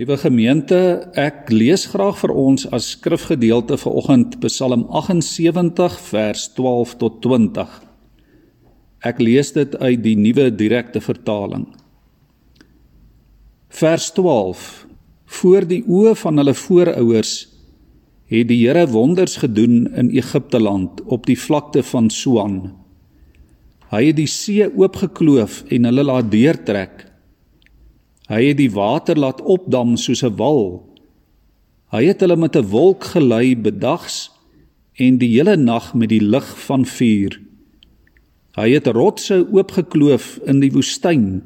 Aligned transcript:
Liewe 0.00 0.16
gemeente, 0.16 0.76
ek 1.12 1.50
lees 1.52 1.82
graag 1.92 2.14
vir 2.22 2.32
ons 2.32 2.62
as 2.72 2.86
skrifgedeelte 2.94 3.76
vir 3.82 3.96
oggend 4.00 4.38
Psalm 4.40 4.86
78 4.96 5.98
vers 6.06 6.44
12 6.56 6.94
tot 7.02 7.18
20. 7.26 7.74
Ek 9.04 9.20
lees 9.20 9.52
dit 9.52 9.76
uit 9.76 10.00
die 10.00 10.14
nuwe 10.16 10.46
direkte 10.56 11.02
vertaling. 11.04 11.66
Vers 13.68 14.06
12. 14.16 14.64
Voor 15.36 15.68
die 15.68 15.82
oë 15.84 16.14
van 16.22 16.40
hulle 16.40 16.56
voorouers 16.56 17.34
het 18.32 18.48
die 18.48 18.62
Here 18.62 18.86
wonders 18.88 19.36
gedoen 19.44 19.84
in 19.92 20.08
Egipte 20.16 20.62
land 20.64 21.04
op 21.12 21.28
die 21.28 21.36
vlakte 21.36 21.84
van 21.92 22.08
Suan. 22.08 22.56
Hy 23.92 24.06
het 24.08 24.16
die 24.16 24.30
see 24.32 24.64
oopgekloof 24.64 25.66
en 25.68 25.92
hulle 25.92 26.08
laat 26.08 26.32
deurtrek 26.32 27.09
Hy 28.30 28.44
het 28.52 28.60
die 28.60 28.70
water 28.70 29.18
laat 29.18 29.40
opdam 29.42 29.96
soos 29.98 30.22
'n 30.22 30.36
wal. 30.38 30.86
Hy 31.90 32.04
het 32.06 32.20
hulle 32.20 32.36
met 32.36 32.56
'n 32.56 32.70
wolk 32.70 33.04
gelei 33.04 33.56
bedags 33.56 34.30
en 34.94 35.18
die 35.18 35.34
hele 35.34 35.56
nag 35.56 35.94
met 35.94 36.08
die 36.08 36.22
lig 36.22 36.46
van 36.66 36.84
vuur. 36.86 37.40
Hy 38.54 38.68
het 38.70 38.86
rotse 38.86 39.46
oopgekloof 39.52 40.38
in 40.46 40.60
die 40.60 40.70
woestyn 40.70 41.42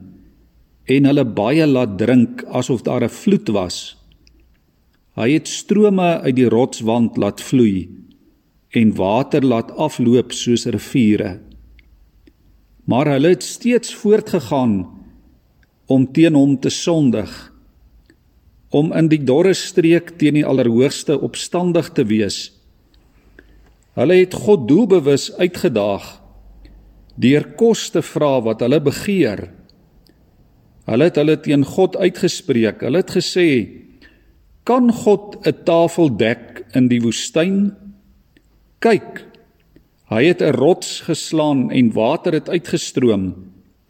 en 0.85 1.05
hulle 1.05 1.25
baie 1.25 1.67
laat 1.67 1.99
drink 1.99 2.45
asof 2.45 2.83
daar 2.83 3.05
'n 3.05 3.09
vloed 3.09 3.49
was. 3.49 3.97
Hy 5.17 5.31
het 5.33 5.49
strome 5.49 6.21
uit 6.21 6.37
die 6.37 6.49
rotswand 6.49 7.17
laat 7.17 7.41
vloei 7.41 7.89
en 8.71 8.95
water 8.95 9.43
laat 9.43 9.71
afloop 9.71 10.33
soos 10.33 10.67
riviere. 10.67 11.41
Maar 12.85 13.07
hulle 13.07 13.29
het 13.29 13.43
steeds 13.43 13.95
voortgegaan 13.95 15.04
om 15.87 16.07
teen 16.13 16.35
hom 16.35 16.57
te 16.61 16.71
sondig 16.71 17.33
om 18.75 18.91
in 18.97 19.07
die 19.07 19.23
dorre 19.23 19.55
streek 19.55 20.17
teen 20.19 20.35
die 20.41 20.47
allerhoogste 20.47 21.15
opstandig 21.23 21.93
te 21.95 22.03
wees. 22.11 22.49
Hulle 23.95 24.17
het 24.19 24.35
God 24.35 24.67
doelbewus 24.67 25.29
uitgedaag 25.39 26.09
deur 27.15 27.45
kos 27.55 27.87
te 27.95 28.03
vra 28.03 28.41
wat 28.43 28.65
hulle 28.65 28.81
begeer. 28.83 29.45
Hulle 30.91 31.07
het 31.07 31.21
hulle 31.21 31.37
teen 31.39 31.63
God 31.63 31.95
uitgespreek. 31.95 32.83
Hulle 32.83 33.05
het 33.05 33.15
gesê 33.15 33.47
kan 34.67 34.91
God 34.91 35.39
'n 35.47 35.63
tafel 35.65 36.11
dek 36.11 36.67
in 36.75 36.89
die 36.89 37.01
woestyn? 37.01 37.77
Kyk 38.81 39.23
hy 40.11 40.25
het 40.25 40.43
'n 40.43 40.59
rots 40.59 41.01
geslaan 41.07 41.71
en 41.71 41.93
water 41.93 42.33
het 42.33 42.49
uitgestroom. 42.49 43.35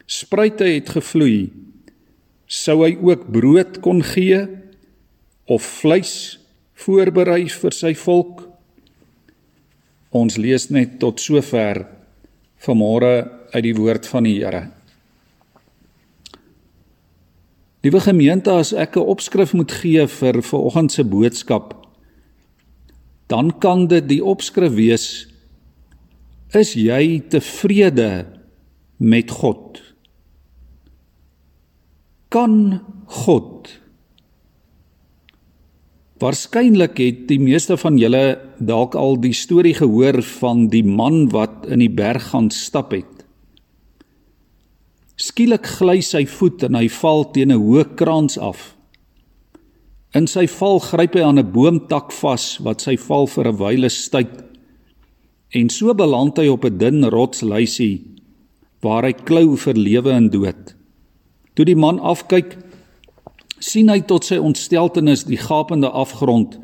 Spruite 0.05 0.63
het 0.63 0.89
gevloei 0.89 1.64
sou 2.47 2.83
hy 2.85 2.95
ook 3.01 3.27
brood 3.33 3.79
kon 3.81 4.03
gee 4.05 4.45
of 5.49 5.65
vleis 5.81 6.37
voorberei 6.85 7.47
vir 7.49 7.73
sy 7.73 7.93
volk. 7.97 8.45
Ons 10.15 10.37
lees 10.37 10.69
net 10.71 10.99
tot 11.01 11.19
sover 11.19 11.85
vanmôre 12.65 13.13
uit 13.53 13.63
die 13.65 13.75
woord 13.75 14.07
van 14.09 14.27
die 14.27 14.37
Here. 14.39 14.67
Liewe 17.85 18.01
gemeente, 18.01 18.49
as 18.49 18.73
ek 18.73 18.97
'n 18.97 19.05
opskrif 19.13 19.53
moet 19.53 19.71
gee 19.71 20.07
vir 20.07 20.41
vanoggend 20.41 20.91
se 20.91 21.03
boodskap, 21.03 21.85
dan 23.27 23.59
kan 23.59 23.87
dit 23.87 24.07
die 24.09 24.23
opskrif 24.23 24.73
wees: 24.73 25.27
Is 26.53 26.73
jy 26.73 27.21
tevrede 27.29 28.25
met 28.97 29.31
God? 29.31 29.84
Kan 32.35 32.81
God 33.23 33.69
Waarskynlik 36.19 36.99
het 36.99 37.21
die 37.29 37.39
meeste 37.39 37.75
van 37.79 37.99
julle 37.99 38.37
dalk 38.59 38.95
al 38.99 39.17
die 39.23 39.33
storie 39.35 39.75
gehoor 39.75 40.21
van 40.39 40.65
die 40.71 40.83
man 40.83 41.29
wat 41.31 41.67
in 41.71 41.83
die 41.83 41.91
berg 41.91 42.31
gaan 42.31 42.47
stap 42.55 42.93
het. 42.95 43.23
Skielik 45.19 45.67
gly 45.77 45.99
sy 46.03 46.23
voet 46.27 46.63
en 46.67 46.79
hy 46.79 46.87
val 46.91 47.25
teen 47.35 47.51
'n 47.51 47.59
hoë 47.59 47.83
kraans 47.99 48.37
af. 48.39 48.75
In 50.15 50.27
sy 50.27 50.47
val 50.47 50.79
gryp 50.79 51.15
hy 51.15 51.23
aan 51.23 51.39
'n 51.39 51.51
boomtak 51.51 52.11
vas 52.11 52.59
wat 52.59 52.81
sy 52.81 52.95
val 52.95 53.27
vir 53.27 53.47
'n 53.47 53.57
wyle 53.57 53.89
styt. 53.89 54.43
En 55.53 55.69
so 55.69 55.93
beland 55.93 56.37
hy 56.37 56.47
op 56.47 56.65
'n 56.65 56.77
dun 56.77 57.03
rotsluisie 57.03 58.01
waar 58.81 59.03
hy 59.03 59.13
klou 59.13 59.55
vir 59.57 59.73
lewe 59.73 60.11
en 60.11 60.29
dood. 60.29 60.74
Toe 61.55 61.65
die 61.65 61.75
man 61.75 61.99
afkyk, 61.99 62.57
sien 63.63 63.89
hy 63.89 64.01
tot 64.07 64.27
sy 64.27 64.37
ontsteltenis 64.37 65.23
die 65.27 65.39
gapende 65.39 65.89
afgrond 65.89 66.59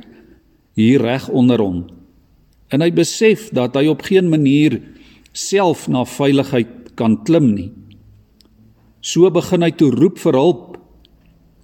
hier 0.76 1.02
reg 1.04 1.30
onder 1.30 1.62
hom. 1.64 1.86
En 2.72 2.84
hy 2.84 2.92
besef 2.96 3.50
dat 3.56 3.76
hy 3.76 3.88
op 3.92 4.04
geen 4.08 4.30
manier 4.32 4.80
self 5.32 5.88
na 5.92 6.04
veiligheid 6.08 6.94
kan 7.00 7.18
klim 7.28 7.54
nie. 7.56 7.72
So 9.02 9.32
begin 9.34 9.64
hy 9.66 9.72
toe 9.74 9.90
roep 9.96 10.20
vir 10.22 10.38
hulp 10.38 10.78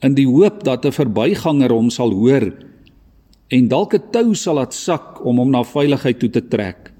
in 0.05 0.15
die 0.17 0.27
hoop 0.27 0.63
dat 0.63 0.85
'n 0.85 0.91
verbyganger 0.91 1.71
hom 1.71 1.89
sal 1.89 2.11
hoor 2.11 2.53
en 3.49 3.67
dalk 3.67 3.93
'n 3.93 4.11
tou 4.11 4.33
sal 4.35 4.55
laat 4.55 4.73
sak 4.73 5.25
om 5.25 5.37
hom 5.37 5.51
na 5.51 5.63
veiligheid 5.63 6.19
toe 6.19 6.29
te 6.29 6.41
trek. 6.41 6.91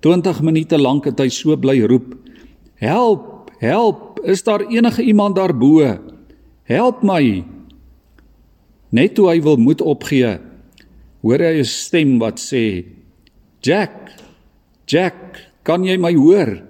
20 0.00 0.40
minute 0.42 0.78
lank 0.78 1.04
het 1.04 1.18
hy 1.20 1.28
so 1.28 1.56
bly 1.56 1.80
roep: 1.86 2.14
"Help, 2.76 3.50
help!" 3.58 4.09
Is 4.24 4.42
daar 4.42 4.66
enige 4.68 5.02
iemand 5.02 5.36
daarbo? 5.36 5.98
Help 6.62 7.02
my. 7.02 7.44
Net 8.90 9.14
toe 9.14 9.28
hy 9.30 9.38
wil 9.42 9.58
moed 9.58 9.82
opgee, 9.82 10.38
hoor 11.22 11.38
hy 11.38 11.60
'n 11.60 11.64
stem 11.64 12.18
wat 12.18 12.38
sê: 12.38 12.84
"Jack, 13.62 14.10
Jack, 14.86 15.50
kan 15.62 15.84
jy 15.84 15.96
my 15.96 16.14
hoor?" 16.14 16.62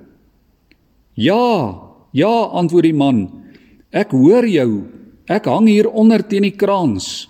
"Ja, 1.15 1.81
ja," 2.12 2.44
antwoord 2.53 2.84
die 2.84 2.94
man. 2.94 3.44
"Ek 3.93 4.11
hoor 4.11 4.47
jou. 4.47 4.84
Ek 5.28 5.44
hang 5.44 5.67
hier 5.67 5.88
onder 5.88 6.28
teen 6.28 6.43
die 6.43 6.56
kraans." 6.56 7.28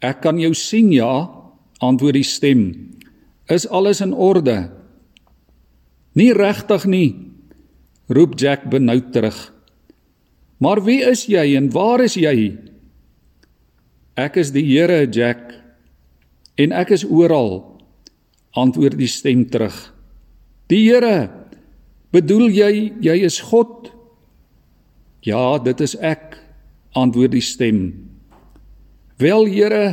"Ek 0.00 0.20
kan 0.20 0.38
jou 0.38 0.54
sien, 0.54 0.92
ja," 0.92 1.30
antwoord 1.80 2.14
die 2.14 2.22
stem. 2.22 2.96
"Is 3.48 3.68
alles 3.68 4.00
in 4.00 4.14
orde?" 4.14 4.70
"Nie 6.14 6.32
regtig 6.32 6.86
nie," 6.86 7.29
roep 8.10 8.36
Jack 8.38 8.66
benoud 8.70 9.12
terug. 9.14 9.38
Maar 10.60 10.82
wie 10.84 11.00
is 11.06 11.24
jy 11.30 11.54
en 11.56 11.70
waar 11.72 12.02
is 12.04 12.18
jy? 12.18 12.52
Ek 14.18 14.36
is 14.36 14.50
die 14.52 14.66
Here, 14.66 15.06
Jack. 15.08 15.54
En 16.60 16.74
ek 16.76 16.92
is 16.98 17.06
oral. 17.06 17.80
Antwoord 18.58 18.98
die 18.98 19.08
stem 19.08 19.46
terug. 19.48 19.76
Die 20.68 20.82
Here. 20.90 21.30
Bedoel 22.12 22.50
jy 22.50 22.72
jy 23.00 23.16
is 23.24 23.38
God? 23.48 23.88
Ja, 25.24 25.56
dit 25.62 25.80
is 25.80 25.94
ek. 25.96 26.36
Antwoord 26.98 27.32
die 27.36 27.44
stem. 27.44 27.80
Wel, 29.20 29.46
Here, 29.52 29.84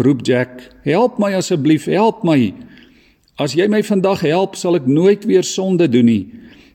roep 0.00 0.24
Jack. 0.26 0.70
Help 0.86 1.20
my 1.20 1.34
asseblief, 1.36 1.86
help 1.90 2.24
my. 2.24 2.54
As 3.38 3.54
jy 3.58 3.66
my 3.68 3.82
vandag 3.82 4.22
help, 4.24 4.54
sal 4.56 4.78
ek 4.78 4.86
nooit 4.86 5.26
weer 5.26 5.44
sonde 5.46 5.88
doen 5.90 6.06
nie. 6.06 6.24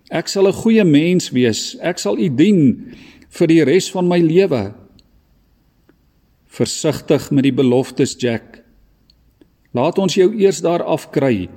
Ek 0.09 0.28
sal 0.28 0.47
'n 0.47 0.53
goeie 0.53 0.84
mens 0.84 1.30
wees. 1.30 1.78
Ek 1.81 2.00
sal 2.00 2.18
U 2.18 2.30
dien 2.30 2.96
vir 3.30 3.47
die 3.47 3.64
res 3.64 3.90
van 3.92 4.08
my 4.08 4.20
lewe. 4.20 4.74
Versigtig 6.50 7.31
met 7.31 7.44
die 7.44 7.53
beloftes, 7.53 8.18
Jack. 8.18 8.64
Laat 9.74 10.00
ons 10.00 10.16
jou 10.16 10.34
eers 10.34 10.62
daar 10.62 10.81
afkry 10.81 11.50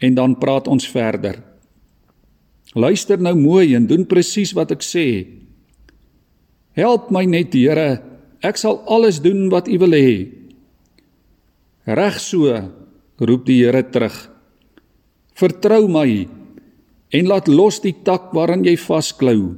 en 0.00 0.14
dan 0.14 0.38
praat 0.40 0.68
ons 0.68 0.88
verder. 0.88 1.42
Luister 2.74 3.18
nou 3.20 3.34
mooi 3.34 3.74
en 3.74 3.86
doen 3.86 4.06
presies 4.06 4.52
wat 4.52 4.72
ek 4.72 4.82
sê. 4.82 5.26
Help 6.76 7.10
my 7.10 7.24
net, 7.24 7.54
Here. 7.54 8.02
Ek 8.42 8.56
sal 8.56 8.82
alles 8.86 9.20
doen 9.20 9.48
wat 9.48 9.68
U 9.68 9.78
wil 9.78 9.92
hê. 9.96 10.28
Reg 11.86 12.20
so, 12.20 12.52
roep 13.20 13.46
die 13.46 13.64
Here 13.64 13.82
terug. 13.82 14.16
Vertrou 15.36 15.88
my 15.88 16.26
en 17.16 17.28
laat 17.30 17.48
los 17.48 17.80
die 17.80 17.94
tak 18.04 18.32
waaraan 18.36 18.64
jy 18.66 18.76
vasklou. 18.76 19.56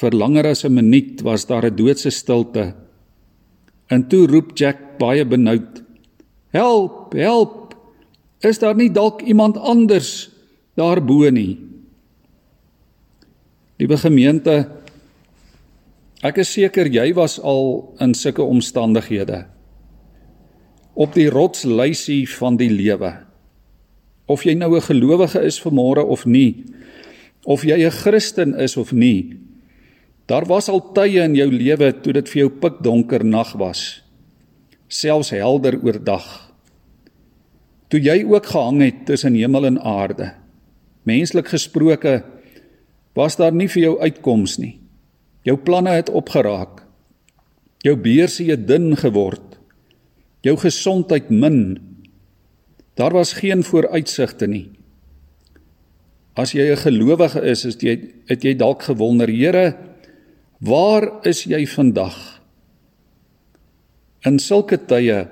Vir 0.00 0.12
langer 0.16 0.46
as 0.46 0.64
'n 0.64 0.74
minuut 0.74 1.22
was 1.22 1.44
daar 1.46 1.66
'n 1.66 1.76
doodse 1.76 2.10
stilte. 2.10 2.74
En 3.88 4.08
toe 4.08 4.26
roep 4.26 4.56
Jack 4.56 4.98
baie 4.98 5.24
benoud: 5.24 5.82
"Help, 6.52 7.12
help! 7.12 7.74
Is 8.40 8.58
daar 8.58 8.74
nie 8.74 8.90
dalk 8.90 9.22
iemand 9.22 9.56
anders 9.56 10.30
daarbo 10.76 11.30
nie?" 11.30 11.58
Liewe 13.78 13.96
gemeente, 13.96 14.70
ek 16.22 16.38
is 16.38 16.52
seker 16.52 16.86
jy 16.86 17.14
was 17.14 17.40
al 17.40 17.94
in 17.98 18.14
sulke 18.14 18.42
omstandighede 18.42 19.46
op 20.94 21.14
die 21.14 21.30
rotsluisie 21.30 22.28
van 22.28 22.56
die 22.56 22.70
lewe 22.70 23.29
of 24.30 24.46
jy 24.46 24.54
nou 24.54 24.76
'n 24.76 24.86
gelowige 24.86 25.42
is 25.42 25.58
vanmôre 25.58 26.06
of 26.06 26.26
nie, 26.26 26.64
of 27.44 27.62
jy 27.62 27.84
'n 27.84 27.90
Christen 27.90 28.54
is 28.54 28.76
of 28.76 28.92
nie, 28.92 29.40
Daar 30.30 30.46
was 30.46 30.68
al 30.70 30.78
tye 30.94 31.24
in 31.24 31.34
jou 31.34 31.48
lewe 31.50 31.90
toe 32.04 32.12
dit 32.14 32.28
vir 32.30 32.44
jou 32.44 32.50
pikdonker 32.62 33.24
nag 33.26 33.50
was, 33.58 33.80
selfs 34.86 35.32
helder 35.34 35.74
oordag. 35.82 36.26
Toe 37.90 37.98
jy 37.98 38.20
ook 38.22 38.46
gehang 38.46 38.78
het 38.84 39.00
tussen 39.08 39.34
hemel 39.34 39.66
en 39.72 39.80
aarde. 39.82 40.28
Menslik 41.02 41.50
gesproke 41.50 42.20
was 43.18 43.40
daar 43.40 43.50
nie 43.50 43.66
vir 43.66 43.82
jou 43.88 43.96
uitkoms 43.98 44.60
nie. 44.62 44.76
Jou 45.42 45.56
planne 45.58 45.96
het 45.96 46.12
opgeraak. 46.14 46.84
Jou 47.82 47.96
beursie 47.98 48.52
het 48.52 48.68
dun 48.68 48.92
geword. 49.00 49.58
Jou 50.46 50.54
gesondheid 50.62 51.32
min. 51.34 51.80
Daar 53.00 53.12
was 53.16 53.32
geen 53.32 53.64
vooruitsigte 53.64 54.46
nie. 54.46 54.68
As 56.36 56.52
jy 56.52 56.68
'n 56.70 56.76
gelowige 56.76 57.40
is, 57.42 57.64
is 57.64 57.76
jy 57.80 57.96
het 58.28 58.44
jy 58.44 58.54
dalk 58.54 58.82
gewonder, 58.82 59.28
Here, 59.28 59.76
waar 60.60 61.26
is 61.26 61.44
jy 61.44 61.66
vandag? 61.66 62.40
In 64.20 64.38
sulke 64.38 64.76
tye 64.76 65.28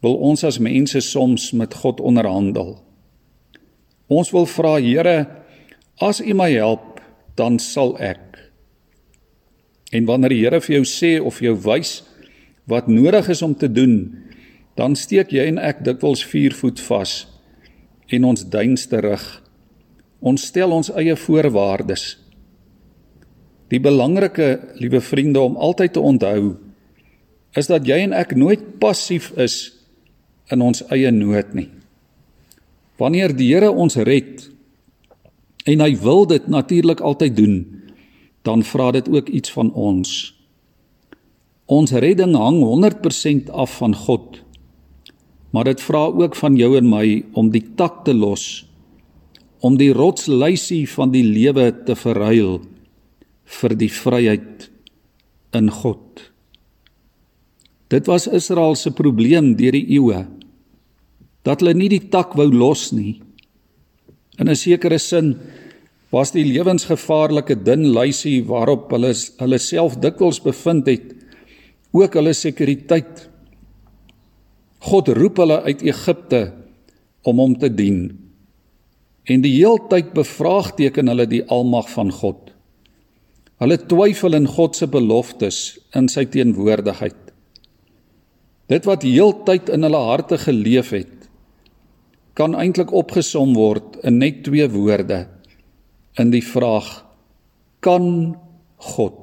wil 0.00 0.14
ons 0.14 0.44
as 0.44 0.58
mense 0.58 1.00
soms 1.00 1.52
met 1.52 1.74
God 1.74 2.00
onderhandel. 2.00 2.82
Ons 4.08 4.30
wil 4.30 4.46
vra, 4.46 4.80
Here, 4.80 5.26
as 6.00 6.20
U 6.20 6.34
my 6.34 6.50
help, 6.50 7.00
dan 7.36 7.58
sal 7.58 7.98
ek. 7.98 8.50
En 9.92 10.04
wanneer 10.04 10.28
die 10.28 10.42
Here 10.42 10.60
vir 10.60 10.74
jou 10.74 10.84
sê 10.84 11.20
of 11.22 11.38
jou 11.38 11.54
wys 11.54 12.02
wat 12.66 12.88
nodig 12.88 13.28
is 13.28 13.42
om 13.42 13.54
te 13.54 13.72
doen, 13.72 14.18
dan 14.78 14.96
steek 14.96 15.32
jy 15.32 15.46
en 15.50 15.60
ek 15.60 15.82
dikwels 15.84 16.24
vier 16.24 16.54
voet 16.56 16.80
vas 16.88 17.12
en 18.12 18.24
ons 18.28 18.44
duins 18.44 18.86
terug. 18.88 19.22
Ons 20.20 20.46
stel 20.52 20.72
ons 20.72 20.90
eie 21.00 21.16
voorwaardes. 21.16 22.04
Die 23.72 23.80
belangrike, 23.80 24.74
liewe 24.76 25.00
vriende, 25.00 25.40
om 25.40 25.56
altyd 25.56 25.94
te 25.96 26.00
onthou, 26.00 26.56
is 27.56 27.68
dat 27.68 27.86
jy 27.88 28.02
en 28.04 28.12
ek 28.16 28.34
nooit 28.36 28.64
passief 28.80 29.30
is 29.40 29.72
in 30.52 30.60
ons 30.64 30.84
eie 30.92 31.10
nood 31.12 31.54
nie. 31.56 31.68
Wanneer 33.00 33.32
die 33.36 33.48
Here 33.52 33.72
ons 33.72 33.96
red 33.96 34.44
en 35.68 35.80
hy 35.80 35.92
wil 36.02 36.26
dit 36.28 36.46
natuurlik 36.50 37.00
altyd 37.00 37.36
doen, 37.36 37.56
dan 38.42 38.64
vra 38.66 38.90
dit 38.92 39.08
ook 39.08 39.28
iets 39.28 39.52
van 39.54 39.70
ons. 39.72 40.32
Ons 41.70 41.94
redding 41.94 42.34
hang 42.36 42.60
100% 42.60 43.50
af 43.54 43.78
van 43.80 43.94
God. 43.94 44.42
Maar 45.52 45.64
dit 45.72 45.80
vra 45.84 46.06
ook 46.08 46.36
van 46.36 46.56
jou 46.56 46.76
en 46.78 46.88
my 46.88 47.06
om 47.36 47.50
die 47.52 47.64
tak 47.76 48.04
te 48.06 48.14
los, 48.16 48.64
om 49.60 49.76
die 49.78 49.92
rotsluisie 49.94 50.86
van 50.90 51.12
die 51.12 51.24
lewe 51.24 51.70
te 51.86 51.96
verruil 51.96 52.60
vir 53.60 53.74
die 53.78 53.90
vryheid 53.92 54.68
in 55.54 55.68
God. 55.70 56.30
Dit 57.92 58.08
was 58.08 58.26
Israel 58.26 58.74
se 58.74 58.90
probleem 58.96 59.52
deur 59.58 59.76
die 59.76 59.98
eeue 59.98 60.24
dat 61.42 61.60
hulle 61.60 61.74
nie 61.74 61.90
die 61.90 62.04
tak 62.10 62.36
wou 62.38 62.46
los 62.54 62.92
nie. 62.94 63.20
In 64.38 64.48
'n 64.48 64.56
sekere 64.56 64.98
sin 64.98 65.36
was 66.12 66.30
die 66.30 66.44
lewensgevaarlike 66.44 67.56
dun 67.64 67.92
luisie 67.92 68.44
waarop 68.46 68.92
hulle 68.92 69.12
hulle 69.40 69.58
self 69.58 69.96
dikwels 69.98 70.40
bevind 70.40 70.86
het 70.86 71.14
ook 71.92 72.14
hulle 72.14 72.32
sekuriteit. 72.32 73.28
God 74.82 75.08
roep 75.14 75.38
hulle 75.42 75.60
uit 75.62 75.82
Egipte 75.86 76.42
om 77.22 77.38
hom 77.38 77.54
te 77.58 77.70
dien. 77.70 78.08
En 79.30 79.44
die 79.44 79.54
heeltyd 79.54 80.10
bevraagteken 80.16 81.10
hulle 81.12 81.28
die 81.30 81.44
almag 81.46 81.90
van 81.92 82.10
God. 82.10 82.50
Hulle 83.62 83.78
twyfel 83.78 84.34
in 84.34 84.48
God 84.50 84.74
se 84.74 84.88
beloftes 84.90 85.60
in 85.94 86.08
sy 86.10 86.24
teenwoordigheid. 86.26 87.18
Dit 88.72 88.88
wat 88.88 89.06
heeltyd 89.06 89.70
in 89.70 89.86
hulle 89.86 90.00
harte 90.02 90.38
geleef 90.40 90.90
het, 90.96 91.28
kan 92.34 92.56
eintlik 92.56 92.90
opgesom 92.96 93.52
word 93.54 94.00
in 94.02 94.18
net 94.18 94.42
twee 94.46 94.66
woorde 94.72 95.26
in 96.18 96.32
die 96.32 96.42
vraag 96.44 96.88
kan 97.84 98.34
God 98.94 99.20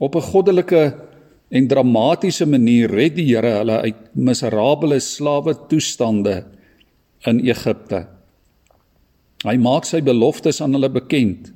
op 0.00 0.16
'n 0.16 0.28
goddelike 0.32 0.82
en 1.50 1.66
dramatiese 1.70 2.46
manier 2.46 2.90
red 2.90 3.16
die 3.18 3.26
Here 3.32 3.56
hulle 3.58 3.80
uit 3.86 4.00
miserabele 4.14 5.00
slawe 5.02 5.54
toestande 5.70 6.44
in 7.26 7.42
Egipte. 7.46 8.04
Hy 9.44 9.56
maak 9.58 9.88
sy 9.88 10.02
beloftes 10.04 10.60
aan 10.62 10.76
hulle 10.76 10.90
bekend. 10.92 11.50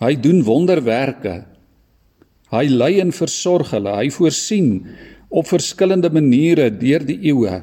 Hy 0.00 0.14
doen 0.22 0.44
wonderwerke. 0.46 1.42
Hy 2.54 2.64
lei 2.70 2.94
en 3.02 3.12
versorg 3.12 3.74
hulle. 3.74 3.96
Hy 3.98 4.12
voorsien 4.14 4.70
op 5.28 5.50
verskillende 5.50 6.08
maniere 6.14 6.70
deur 6.72 7.04
die 7.04 7.18
eeue 7.28 7.58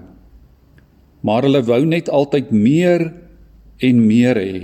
maar 1.25 1.45
hulle 1.47 1.63
wou 1.65 1.81
net 1.89 2.11
altyd 2.13 2.51
meer 2.53 3.07
en 3.83 4.01
meer 4.05 4.37
hê. 4.37 4.57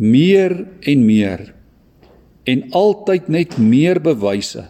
Meer 0.00 0.54
en 0.88 1.04
meer. 1.04 1.42
En 2.48 2.62
altyd 2.72 3.28
net 3.28 3.58
meer 3.60 4.00
bewyse. 4.00 4.64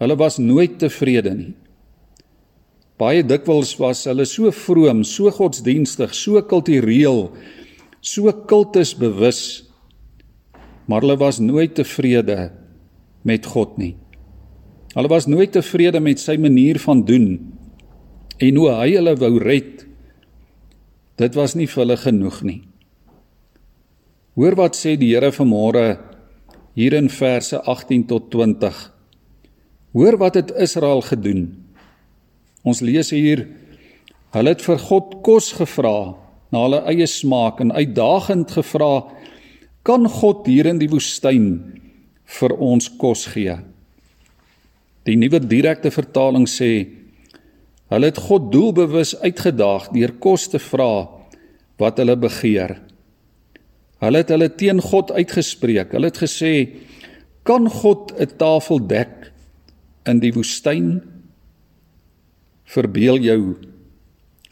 Hulle 0.00 0.16
was 0.16 0.38
nooit 0.40 0.78
tevrede 0.80 1.32
nie. 1.36 1.54
Baie 3.00 3.24
dikwels 3.24 3.74
was 3.80 4.04
hulle 4.08 4.26
so 4.28 4.50
vroom, 4.52 5.04
so 5.08 5.30
godsdienstig, 5.32 6.12
so 6.16 6.40
kultureel, 6.44 7.30
so 8.00 8.32
kultusbewus, 8.48 9.40
maar 10.88 11.04
hulle 11.04 11.16
was 11.20 11.40
nooit 11.40 11.76
tevrede 11.78 12.50
met 13.24 13.46
God 13.48 13.76
nie. 13.80 13.94
Hulle 14.96 15.08
was 15.12 15.28
nooit 15.30 15.52
tevrede 15.54 16.00
met 16.02 16.20
sy 16.20 16.36
manier 16.40 16.80
van 16.82 17.04
doen 17.06 17.28
en 18.40 18.56
hoe 18.56 18.70
hy 18.72 18.88
hulle 18.96 19.14
wou 19.20 19.34
red. 19.40 19.84
Dit 21.20 21.36
was 21.36 21.54
nie 21.56 21.68
vir 21.68 21.84
hulle 21.84 21.98
genoeg 22.00 22.40
nie. 22.48 22.60
Hoor 24.40 24.56
wat 24.56 24.78
sê 24.78 24.96
die 24.96 25.12
Here 25.12 25.28
vanmôre 25.36 26.00
hier 26.78 26.96
in 26.96 27.10
verse 27.12 27.60
18 27.68 28.06
tot 28.08 28.30
20. 28.32 28.99
Hoor 29.92 30.16
wat 30.18 30.34
het 30.38 30.52
Israel 30.54 31.00
gedoen? 31.02 31.48
Ons 32.62 32.82
lees 32.84 33.10
hier 33.10 33.46
hulle 34.30 34.52
het 34.52 34.62
vir 34.62 34.78
God 34.78 35.16
kos 35.26 35.50
gevra 35.58 36.12
na 36.54 36.62
hulle 36.62 36.80
eie 36.92 37.08
smaak 37.10 37.58
en 37.64 37.72
uitdagend 37.74 38.52
gevra 38.54 39.08
kan 39.82 40.06
God 40.06 40.46
hier 40.46 40.68
in 40.70 40.78
die 40.78 40.90
woestyn 40.92 41.48
vir 42.38 42.54
ons 42.54 42.86
kos 43.00 43.24
gee? 43.32 43.56
Die 45.08 45.16
nuwe 45.18 45.40
direkte 45.42 45.90
vertaling 45.90 46.46
sê 46.50 46.72
Hulle 47.90 48.06
het 48.06 48.20
God 48.22 48.52
doelbewus 48.54 49.16
uitgedaag 49.18 49.88
deur 49.90 50.12
kos 50.22 50.44
te 50.52 50.60
vra 50.62 51.08
wat 51.82 51.98
hulle 51.98 52.14
begeer. 52.22 52.76
Hulle 53.98 54.20
het 54.22 54.30
hulle 54.30 54.46
teen 54.54 54.78
God 54.84 55.10
uitgespreek. 55.10 55.90
Hulle 55.96 56.12
het 56.12 56.20
gesê: 56.22 56.70
"Kan 57.42 57.66
God 57.66 58.14
'n 58.14 58.30
tafel 58.38 58.78
dek 58.78 59.29
in 60.06 60.20
die 60.20 60.32
woestyn?" 60.32 61.00
Verbeel 62.70 63.18
jou. 63.18 63.56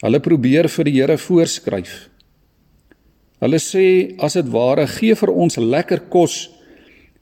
Hulle 0.03 0.19
probeer 0.19 0.67
vir 0.67 0.85
die 0.85 0.95
Here 0.97 1.17
voorskryf. 1.17 2.09
Hulle 3.39 3.59
sê 3.63 4.15
as 4.19 4.35
dit 4.35 4.47
ware 4.51 4.87
gee 4.87 5.15
vir 5.15 5.31
ons 5.31 5.55
lekker 5.57 6.09
kos 6.11 6.49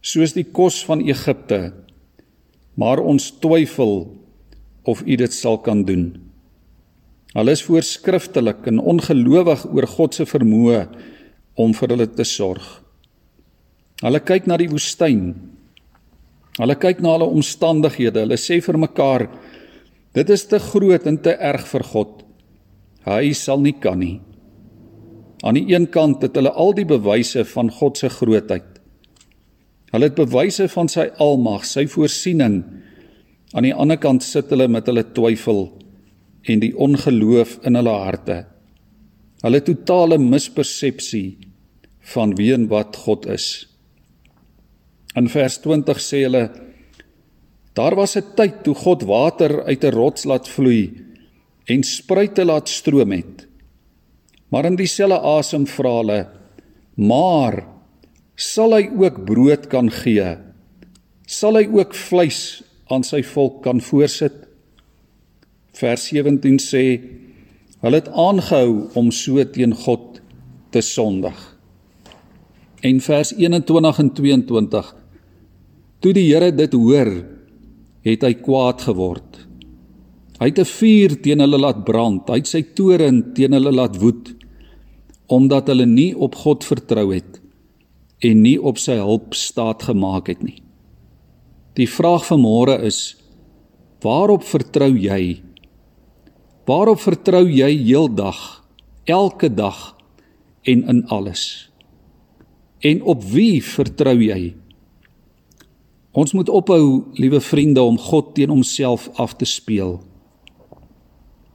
soos 0.02 0.34
die 0.34 0.46
kos 0.46 0.82
van 0.88 1.04
Egipte. 1.06 1.74
Maar 2.78 3.02
ons 3.02 3.30
twyfel 3.42 4.08
of 4.88 5.04
u 5.06 5.18
dit 5.20 5.34
sal 5.34 5.60
kan 5.62 5.84
doen. 5.86 6.10
Hulle 7.36 7.54
is 7.54 7.62
voorskriftelik 7.66 8.66
en 8.70 8.80
ongelowig 8.80 9.66
oor 9.70 9.88
God 9.98 10.16
se 10.18 10.26
vermoë 10.26 10.86
om 11.60 11.74
vir 11.78 11.94
hulle 11.94 12.08
te 12.10 12.26
sorg. 12.26 12.66
Hulle 14.02 14.22
kyk 14.22 14.48
na 14.50 14.58
die 14.62 14.70
woestyn. 14.72 15.34
Hulle 16.58 16.76
kyk 16.76 17.02
na 17.02 17.16
hulle 17.16 17.28
omstandighede. 17.30 18.24
Hulle 18.26 18.38
sê 18.38 18.62
vir 18.62 18.78
mekaar: 18.78 19.28
"Dit 20.14 20.30
is 20.30 20.46
te 20.46 20.60
groot 20.60 21.08
en 21.08 21.18
te 21.18 21.36
erg 21.40 21.68
vir 21.68 21.84
God. 21.84 22.24
Hy 23.06 23.34
sal 23.34 23.62
nie 23.62 23.74
kan 23.74 24.00
nie." 24.00 24.22
Aan 25.44 25.54
die 25.54 25.74
een 25.74 25.88
kant 25.88 26.22
het 26.22 26.36
hulle 26.36 26.52
al 26.52 26.74
die 26.74 26.86
bewyse 26.86 27.46
van 27.46 27.70
God 27.70 27.98
se 27.98 28.10
grootheid. 28.10 28.82
Hulle 29.92 30.10
het 30.10 30.16
bewyse 30.16 30.68
van 30.68 30.88
sy 30.88 31.10
almag, 31.20 31.66
sy 31.66 31.86
voorsiening, 31.86 32.64
Aan 33.56 33.64
die 33.64 33.76
ander 33.76 34.00
kant 34.00 34.26
sit 34.26 34.50
hulle 34.52 34.68
met 34.68 34.90
hulle 34.90 35.06
twyfel 35.16 35.70
en 36.52 36.62
die 36.64 36.74
ongeloof 36.76 37.58
in 37.68 37.80
hulle 37.80 37.94
harte. 38.04 38.42
Hulle 39.44 39.62
totale 39.64 40.18
mispersepsie 40.20 41.38
van 42.14 42.34
wie 42.40 42.52
en 42.56 42.68
wat 42.72 42.98
God 43.06 43.28
is. 43.32 43.68
In 45.18 45.30
vers 45.34 45.58
20 45.64 46.02
sê 46.04 46.24
hulle 46.28 46.46
daar 47.78 47.96
was 47.96 48.18
'n 48.18 48.34
tyd 48.36 48.64
toe 48.64 48.76
God 48.76 49.02
water 49.04 49.64
uit 49.66 49.84
'n 49.84 49.94
rots 49.94 50.26
laat 50.26 50.48
vloei 50.48 50.84
en 51.66 51.84
spruite 51.84 52.46
laat 52.46 52.70
stroom 52.70 53.12
het. 53.12 53.48
Maar 54.50 54.66
in 54.66 54.76
dieselfde 54.76 55.20
asem 55.20 55.66
vra 55.68 55.98
hulle: 55.98 56.28
"Maar 56.96 57.66
sal 58.36 58.76
hy 58.76 58.90
ook 58.94 59.26
brood 59.26 59.68
kan 59.68 59.90
gee. 59.92 60.38
Sal 61.28 61.58
hy 61.58 61.66
ook 61.74 61.96
vleis 61.96 62.64
aan 62.94 63.04
sy 63.04 63.24
volk 63.24 63.64
kan 63.66 63.82
voorsit. 63.82 64.46
Vers 65.74 66.08
17 66.08 66.60
sê 66.62 66.84
hulle 67.82 68.00
het 68.00 68.08
aangehou 68.10 68.90
om 68.98 69.12
so 69.12 69.44
teen 69.44 69.74
God 69.74 70.22
te 70.72 70.82
sondig. 70.82 71.38
En 72.82 73.02
vers 73.02 73.34
21 73.34 74.00
en 74.00 74.14
22 74.14 74.96
Toe 76.00 76.14
die 76.14 76.28
Here 76.30 76.52
dit 76.54 76.74
hoor, 76.78 77.10
het 78.06 78.24
hy 78.24 78.34
kwaad 78.38 78.84
geword. 78.86 79.48
Hy 80.38 80.46
het 80.52 80.60
'n 80.60 80.70
vuur 80.70 81.22
teen 81.22 81.40
hulle 81.42 81.58
laat 81.58 81.84
brand, 81.86 82.30
hy 82.30 82.38
het 82.38 82.48
sy 82.48 82.62
toorn 82.62 83.34
teen 83.34 83.54
hulle 83.54 83.72
laat 83.72 83.98
woed 83.98 84.36
omdat 85.28 85.68
hulle 85.68 85.86
nie 85.86 86.16
op 86.16 86.36
God 86.36 86.64
vertrou 86.64 87.12
het 87.12 87.42
en 88.24 88.42
nie 88.42 88.58
op 88.58 88.78
sy 88.78 88.96
hulp 88.96 89.36
staat 89.36 89.84
gemaak 89.84 90.28
het 90.28 90.42
nie. 90.42 90.62
Die 91.78 91.90
vraag 91.90 92.26
van 92.26 92.42
môre 92.42 92.80
is: 92.82 93.18
Waarop 94.02 94.44
vertrou 94.44 94.96
jy? 94.98 95.42
Waarop 96.66 97.00
vertrou 97.00 97.46
jy 97.50 97.70
heeldag, 97.78 98.64
elke 99.06 99.50
dag 99.54 99.96
en 100.64 100.84
in 100.90 101.04
alles? 101.08 101.70
En 102.82 103.04
op 103.04 103.24
wie 103.24 103.64
vertrou 103.64 104.18
jy? 104.22 104.56
Ons 106.18 106.34
moet 106.34 106.50
ophou, 106.50 107.04
liewe 107.20 107.40
vriende, 107.44 107.84
om 107.86 107.98
God 108.02 108.34
teen 108.34 108.50
homself 108.50 109.06
af 109.22 109.36
te 109.38 109.46
speel. 109.46 110.00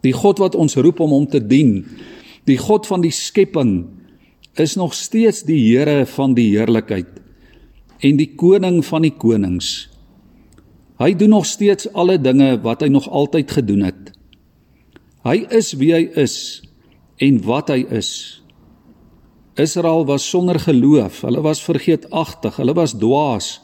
Die 0.06 0.14
God 0.14 0.38
wat 0.42 0.54
ons 0.58 0.78
roep 0.78 1.00
om 1.02 1.14
hom 1.14 1.26
te 1.30 1.40
dien, 1.42 1.80
die 2.46 2.58
God 2.58 2.86
van 2.86 3.02
die 3.02 3.14
skepping, 3.14 3.74
is 4.60 4.76
nog 4.78 4.94
steeds 4.94 5.42
die 5.48 5.58
Here 5.64 6.04
van 6.14 6.36
die 6.36 6.50
heerlikheid 6.52 7.18
en 8.02 8.18
die 8.18 8.32
koning 8.34 8.80
van 8.84 9.06
die 9.06 9.14
konings. 9.14 9.86
Hy 10.98 11.12
doen 11.18 11.32
nog 11.38 11.46
steeds 11.46 11.86
alle 11.94 12.18
dinge 12.18 12.56
wat 12.64 12.82
hy 12.82 12.90
nog 12.90 13.06
altyd 13.08 13.50
gedoen 13.54 13.86
het. 13.86 14.10
Hy 15.22 15.44
is 15.54 15.70
wie 15.78 15.92
hy 15.94 16.02
is 16.18 16.36
en 17.22 17.38
wat 17.46 17.70
hy 17.70 17.84
is. 17.94 18.10
Israel 19.54 20.02
was 20.08 20.26
sonder 20.26 20.58
geloof, 20.58 21.22
hulle 21.26 21.42
was 21.46 21.62
vergeetagtig, 21.62 22.58
hulle 22.58 22.74
was 22.74 22.96
dwaas. 22.98 23.54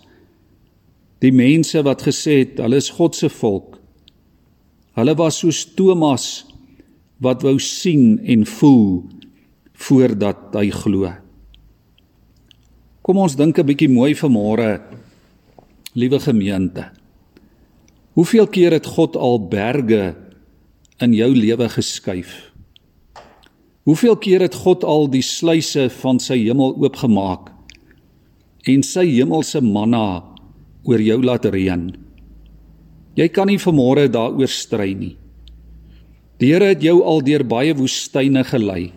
Die 1.21 1.33
mense 1.33 1.83
wat 1.83 2.03
gesê 2.03 2.43
het 2.45 2.61
hulle 2.63 2.79
is 2.79 2.91
God 2.95 3.15
se 3.15 3.29
volk, 3.29 3.79
Hulle 4.99 5.15
was 5.15 5.37
soos 5.39 5.63
Thomas 5.79 6.43
wat 7.23 7.45
wou 7.47 7.55
sien 7.63 8.17
en 8.27 8.43
voel 8.59 9.05
voordat 9.87 10.57
hy 10.59 10.73
glo. 10.75 11.13
Kom 13.07 13.21
ons 13.23 13.37
dink 13.39 13.59
'n 13.59 13.67
bietjie 13.67 13.89
mooi 13.89 14.15
vanmôre, 14.15 14.83
liewe 15.95 16.19
gemeente. 16.19 16.91
Hoeveel 18.15 18.47
keer 18.47 18.73
het 18.73 18.87
God 18.87 19.17
al 19.17 19.39
berge 19.49 20.17
in 21.01 21.15
jou 21.15 21.31
lewe 21.31 21.69
geskuif? 21.69 22.51
Hoeveel 23.87 24.17
keer 24.17 24.41
het 24.41 24.55
God 24.55 24.85
al 24.85 25.07
die 25.07 25.23
sluise 25.23 25.89
van 25.91 26.19
sy 26.19 26.43
hemel 26.43 26.75
oopgemaak 26.75 27.53
en 28.67 28.83
sy 28.83 29.07
hemelse 29.07 29.61
manna 29.61 30.25
oor 30.89 31.03
jou 31.05 31.21
laat 31.23 31.45
reën? 31.53 31.91
Jy 33.19 33.29
kan 33.35 33.51
nie 33.51 33.61
vanmôre 33.61 34.07
daaroor 34.09 34.51
stry 34.51 34.93
nie. 34.97 35.17
Die 36.39 36.53
Here 36.53 36.71
het 36.71 36.85
jou 36.87 37.01
al 37.03 37.21
deur 37.27 37.43
baie 37.43 37.75
woestyne 37.75 38.45
gelei. 38.47 38.93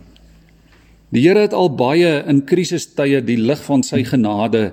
Die 1.12 1.24
Here 1.26 1.42
het 1.48 1.56
al 1.58 1.72
baie 1.74 2.20
in 2.30 2.44
krisistye 2.46 3.22
die 3.26 3.40
lig 3.42 3.64
van 3.66 3.82
sy 3.84 4.04
genade 4.06 4.70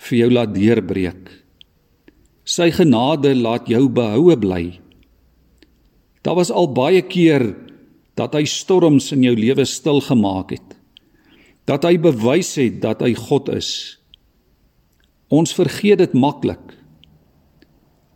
vir 0.00 0.18
jou 0.22 0.30
laat 0.32 0.54
deurbreek. 0.56 1.28
Sy 2.48 2.70
genade 2.72 3.34
laat 3.36 3.68
jou 3.68 3.84
behoue 3.92 4.36
bly. 4.40 4.64
Daar 6.24 6.40
was 6.40 6.50
al 6.50 6.72
baie 6.72 7.04
keer 7.04 7.52
dat 8.18 8.34
hy 8.36 8.44
storms 8.48 9.12
in 9.14 9.24
jou 9.28 9.36
lewe 9.36 9.64
stil 9.68 10.00
gemaak 10.04 10.56
het. 10.56 10.76
Dat 11.68 11.84
hy 11.86 11.96
bewys 12.00 12.56
het 12.58 12.80
dat 12.82 13.04
hy 13.04 13.12
God 13.14 13.52
is. 13.54 13.99
Ons 15.30 15.54
vergeet 15.54 16.00
dit 16.02 16.14
maklik. 16.18 16.74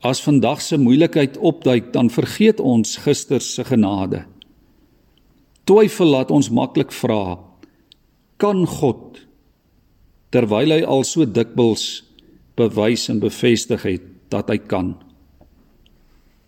As 0.04 0.20
vandag 0.20 0.60
se 0.60 0.76
moeilikheid 0.76 1.38
opduik, 1.38 1.92
dan 1.94 2.10
vergeet 2.10 2.60
ons 2.60 2.98
gister 3.06 3.40
se 3.40 3.64
genade. 3.64 4.24
Twyfel 5.64 6.10
laat 6.10 6.34
ons 6.34 6.50
maklik 6.52 6.92
vra: 6.92 7.38
Kan 8.36 8.66
God 8.66 9.22
terwyl 10.34 10.74
hy 10.74 10.82
al 10.82 11.06
so 11.06 11.24
dikwels 11.24 12.02
bewys 12.58 13.06
en 13.08 13.22
bevestig 13.22 13.86
het 13.86 14.08
dat 14.34 14.50
hy 14.50 14.58
kan? 14.58 14.96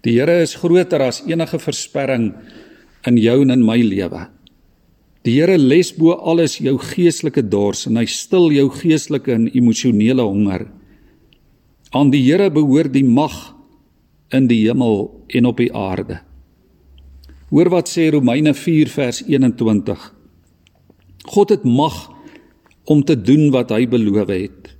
Die 0.02 0.18
Here 0.18 0.42
is 0.42 0.58
groter 0.58 1.06
as 1.06 1.22
enige 1.26 1.58
versperring 1.62 2.32
in 3.06 3.16
jou 3.22 3.40
en 3.42 3.54
in 3.54 3.64
my 3.64 3.78
lewe. 3.82 4.26
Die 5.26 5.40
Here 5.40 5.56
les 5.58 5.90
bo 5.90 6.14
alles 6.14 6.60
jou 6.62 6.76
geestelike 6.78 7.42
dors 7.50 7.88
en 7.88 7.98
hy 7.98 8.04
stil 8.06 8.52
jou 8.54 8.68
geestelike 8.70 9.32
en 9.34 9.48
emosionele 9.50 10.22
honger. 10.22 10.68
Aan 11.90 12.12
die 12.14 12.22
Here 12.22 12.46
behoort 12.54 12.94
die 12.94 13.02
mag 13.02 13.34
in 14.30 14.46
die 14.46 14.60
hemel 14.68 15.08
en 15.34 15.50
op 15.50 15.58
die 15.58 15.72
aarde. 15.74 16.20
Hoor 17.50 17.72
wat 17.74 17.90
sê 17.90 18.06
Romeine 18.14 18.54
4 18.54 18.90
vers 18.94 19.22
21. 19.26 20.06
God 21.26 21.50
het 21.50 21.66
mag 21.66 21.96
om 22.86 23.02
te 23.02 23.18
doen 23.18 23.50
wat 23.50 23.74
hy 23.74 23.82
beloof 23.90 24.30
het. 24.30 24.74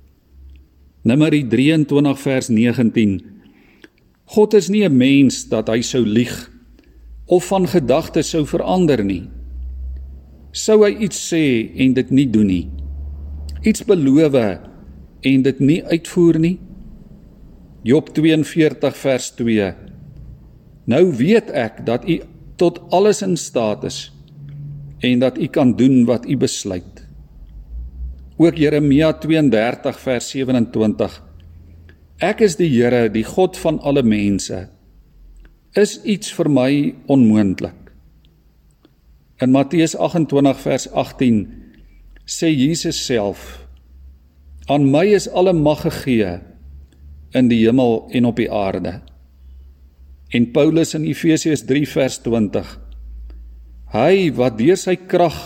Numeri 1.03 1.43
23 1.47 2.19
vers 2.23 2.47
19. 2.51 3.19
God 4.31 4.53
is 4.53 4.69
nie 4.69 4.87
'n 4.87 4.95
mens 4.95 5.47
dat 5.51 5.67
hy 5.67 5.81
sou 5.81 6.05
lieg 6.05 6.51
of 7.27 7.47
van 7.47 7.67
gedagtes 7.67 8.29
sou 8.29 8.45
verander 8.45 9.03
nie. 9.03 9.27
Sou 10.57 10.79
hy 10.81 10.95
iets 11.05 11.19
sê 11.29 11.43
en 11.83 11.93
dit 11.93 12.11
nie 12.17 12.25
doen 12.33 12.47
nie? 12.49 12.65
Iets 13.61 13.83
beloof 13.85 14.37
en 14.37 15.43
dit 15.45 15.59
nie 15.61 15.83
uitvoer 15.85 16.39
nie? 16.41 16.55
Job 17.85 18.09
42 18.15 18.97
vers 18.97 19.29
2 19.37 19.67
Nou 20.89 21.03
weet 21.19 21.51
ek 21.53 21.83
dat 21.85 22.07
u 22.09 22.21
tot 22.57 22.79
alles 22.95 23.21
in 23.21 23.37
staat 23.37 23.83
is 23.85 23.99
en 25.05 25.21
dat 25.21 25.37
u 25.37 25.45
kan 25.45 25.75
doen 25.77 26.05
wat 26.09 26.25
u 26.25 26.37
besluit. 26.37 27.05
Ook 28.37 28.57
Jeremia 28.57 29.13
32 29.13 29.99
vers 29.99 30.29
27 30.33 31.23
Ek 32.17 32.41
is 32.41 32.55
die 32.57 32.69
Here, 32.73 33.11
die 33.13 33.23
God 33.23 33.57
van 33.61 33.77
alle 33.85 34.01
mense. 34.01 34.63
Is 35.77 35.99
iets 36.01 36.31
vir 36.33 36.49
my 36.49 36.71
onmoontlik? 37.05 37.86
In 39.37 39.51
Matteus 39.51 39.93
28 39.95 40.59
vers 40.59 40.87
18 40.91 41.41
sê 42.25 42.49
Jesus 42.49 42.97
self: 43.05 43.67
Aan 44.65 44.89
my 44.89 45.05
is 45.13 45.29
alle 45.29 45.53
mag 45.53 45.83
gegee 45.85 46.39
in 47.37 47.51
die 47.51 47.61
hemel 47.65 48.07
en 48.17 48.25
op 48.25 48.39
die 48.41 48.49
aarde. 48.51 48.97
En 50.33 50.49
Paulus 50.51 50.95
in 50.97 51.05
Efesiërs 51.05 51.63
3 51.69 51.85
vers 51.87 52.17
20. 52.25 52.73
Hy 53.93 54.33
wat 54.35 54.57
deur 54.57 54.79
sy 54.79 54.97
krag 54.97 55.37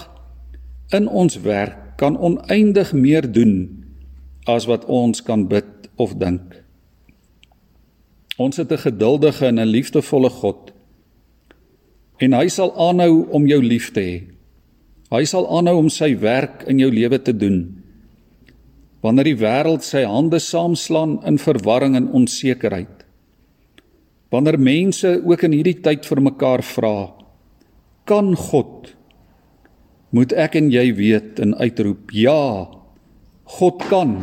in 0.96 1.06
ons 1.08 1.38
werk 1.44 1.98
kan 2.02 2.18
oneindig 2.18 2.96
meer 2.98 3.28
doen 3.28 3.84
as 4.50 4.66
wat 4.66 4.88
ons 4.90 5.22
kan 5.22 5.46
bid 5.52 5.92
of 6.02 6.16
dink. 6.18 6.56
Ons 8.42 8.58
het 8.58 8.72
'n 8.72 8.86
geduldige 8.88 9.46
en 9.46 9.60
'n 9.60 9.68
liefdevolle 9.68 10.30
God. 10.30 10.72
En 12.22 12.36
hy 12.38 12.48
sal 12.54 12.72
aanhou 12.78 13.26
om 13.34 13.48
jou 13.50 13.62
lief 13.64 13.90
te 13.96 14.02
hê. 14.06 14.18
Hy 15.12 15.24
sal 15.28 15.48
aanhou 15.50 15.80
om 15.82 15.90
sy 15.90 16.14
werk 16.22 16.68
in 16.70 16.80
jou 16.80 16.92
lewe 16.94 17.20
te 17.20 17.34
doen 17.36 17.82
wanneer 19.02 19.32
die 19.32 19.40
wêreld 19.42 19.86
sy 19.86 20.04
hande 20.06 20.40
saamslaan 20.42 21.18
in 21.26 21.40
verwarring 21.42 21.98
en 21.98 22.12
onsekerheid. 22.18 23.02
Wanneer 24.32 24.60
mense 24.62 25.18
ook 25.26 25.46
in 25.48 25.56
hierdie 25.58 25.80
tyd 25.84 26.06
vir 26.08 26.22
mekaar 26.30 26.64
vra, 26.64 27.10
kan 28.06 28.32
God 28.38 28.94
moet 30.12 30.36
ek 30.36 30.58
en 30.60 30.70
jy 30.72 30.86
weet 30.96 31.40
en 31.44 31.56
uitroep, 31.56 32.12
ja, 32.14 32.68
God 33.58 33.84
kan. 33.90 34.16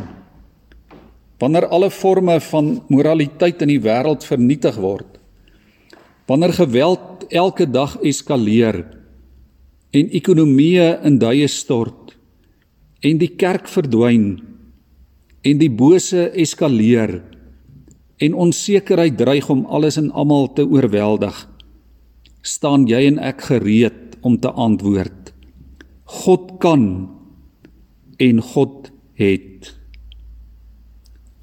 Wanneer 1.41 1.69
alle 1.73 1.89
forme 1.93 2.39
van 2.45 2.75
moraliteit 2.93 3.63
in 3.65 3.73
die 3.73 3.83
wêreld 3.83 4.27
vernietig 4.27 4.77
word, 4.81 5.18
wanneer 6.29 6.53
geweld 6.53 7.27
elke 7.33 7.67
dag 7.71 7.97
eskaleer 8.05 8.83
en 9.97 10.13
ekonomieë 10.21 10.91
in 11.09 11.17
duie 11.21 11.49
stort 11.49 12.15
en 13.01 13.19
die 13.21 13.33
kerk 13.41 13.69
verdwyn 13.71 14.29
en 15.49 15.61
die 15.61 15.71
bose 15.73 16.29
eskaleer 16.37 17.19
en 18.19 18.35
onsekerheid 18.35 19.17
dreig 19.19 19.49
om 19.51 19.65
alles 19.71 19.97
en 20.01 20.11
almal 20.11 20.51
te 20.53 20.67
oorweldig, 20.67 21.37
staan 22.43 22.89
jy 22.91 23.05
en 23.13 23.21
ek 23.23 23.45
gereed 23.47 24.19
om 24.27 24.39
te 24.43 24.51
antwoord. 24.51 25.33
God 26.25 26.57
kan 26.63 26.85
en 28.19 28.43
God 28.43 28.91
het. 29.21 29.71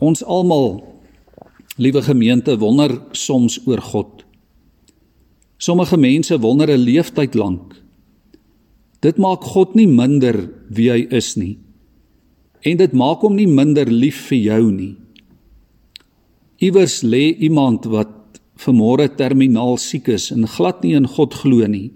Ons 0.04 0.24
almal, 0.28 0.82
liewe 1.80 2.04
gemeente, 2.04 2.58
wonder 2.60 2.98
soms 3.16 3.62
oor 3.64 3.80
God. 3.82 4.25
Sommige 5.66 5.98
mense 5.98 6.40
wonder 6.40 6.70
'n 6.70 6.84
leeftyd 6.90 7.34
lank. 7.34 7.82
Dit 9.00 9.18
maak 9.18 9.42
God 9.44 9.74
nie 9.76 9.88
minder 9.88 10.50
wie 10.70 10.92
hy 10.92 11.08
is 11.10 11.36
nie. 11.36 11.58
En 12.62 12.78
dit 12.78 12.94
maak 12.94 13.22
hom 13.22 13.36
nie 13.36 13.48
minder 13.48 13.90
lief 13.90 14.28
vir 14.30 14.38
jou 14.38 14.72
nie. 14.72 14.96
Iewers 16.62 17.02
lê 17.02 17.34
iemand 17.48 17.86
wat 17.86 18.40
vermore 18.56 19.10
terminaal 19.16 19.78
siek 19.78 20.08
is 20.08 20.32
en 20.32 20.48
glad 20.48 20.84
nie 20.84 20.94
in 20.96 21.08
God 21.08 21.34
glo 21.34 21.68
nie. 21.68 21.92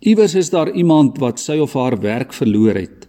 Iewers 0.00 0.34
is 0.34 0.50
daar 0.50 0.72
iemand 0.74 1.18
wat 1.18 1.38
sy 1.38 1.58
of 1.58 1.72
haar 1.72 2.00
werk 2.00 2.32
verloor 2.32 2.74
het. 2.74 3.08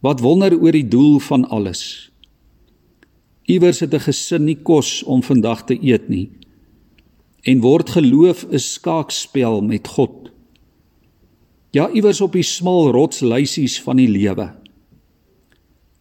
Wat 0.00 0.20
wonder 0.20 0.56
oor 0.56 0.72
die 0.72 0.88
doel 0.88 1.18
van 1.18 1.44
alles. 1.48 2.10
Iewers 3.46 3.80
het 3.80 3.94
'n 3.94 4.00
gesin 4.00 4.44
nie 4.44 4.62
kos 4.62 5.02
om 5.02 5.22
vandag 5.22 5.66
te 5.66 5.76
eet 5.82 6.08
nie. 6.08 6.41
En 7.42 7.60
word 7.60 7.90
geloof 7.90 8.46
'n 8.50 8.58
skaakspel 8.58 9.60
met 9.62 9.88
God. 9.88 10.30
Ja, 11.70 11.90
iewers 11.90 12.20
op 12.20 12.32
die 12.32 12.42
smal 12.42 12.90
rotsluisies 12.90 13.80
van 13.82 13.96
die 13.96 14.08
lewe. 14.08 14.52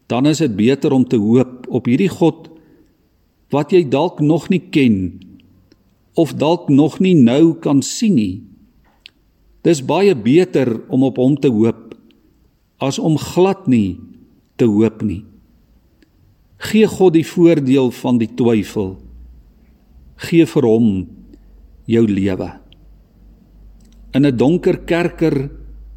Dan 0.06 0.26
is 0.26 0.38
dit 0.38 0.56
beter 0.56 0.92
om 0.92 1.08
te 1.08 1.18
hoop 1.18 1.66
op 1.70 1.86
hierdie 1.86 2.12
God 2.12 2.50
wat 3.50 3.72
jy 3.72 3.88
dalk 3.88 4.20
nog 4.20 4.50
nie 4.50 4.62
ken 4.70 5.20
of 6.14 6.34
dalk 6.34 6.70
nog 6.70 7.00
nie 7.00 7.16
nou 7.16 7.54
kan 7.64 7.82
sien 7.82 8.16
nie. 8.16 8.44
Dis 9.64 9.84
baie 9.86 10.16
beter 10.16 10.82
om 10.90 11.04
op 11.04 11.20
hom 11.22 11.38
te 11.40 11.48
hoop 11.48 11.96
as 12.82 13.00
om 13.00 13.18
glad 13.18 13.68
nie 13.68 14.00
te 14.58 14.66
hoop 14.66 15.02
nie. 15.06 15.24
Gee 16.58 16.88
God 16.88 17.14
die 17.14 17.26
voordeel 17.26 17.92
van 17.92 18.20
die 18.22 18.30
twyfel. 18.36 18.98
Gee 20.16 20.46
vir 20.46 20.68
hom 20.68 20.88
jou 21.92 22.06
lewe. 22.08 22.50
In 24.16 24.26
'n 24.26 24.38
donker 24.38 24.78
kerker 24.78 25.50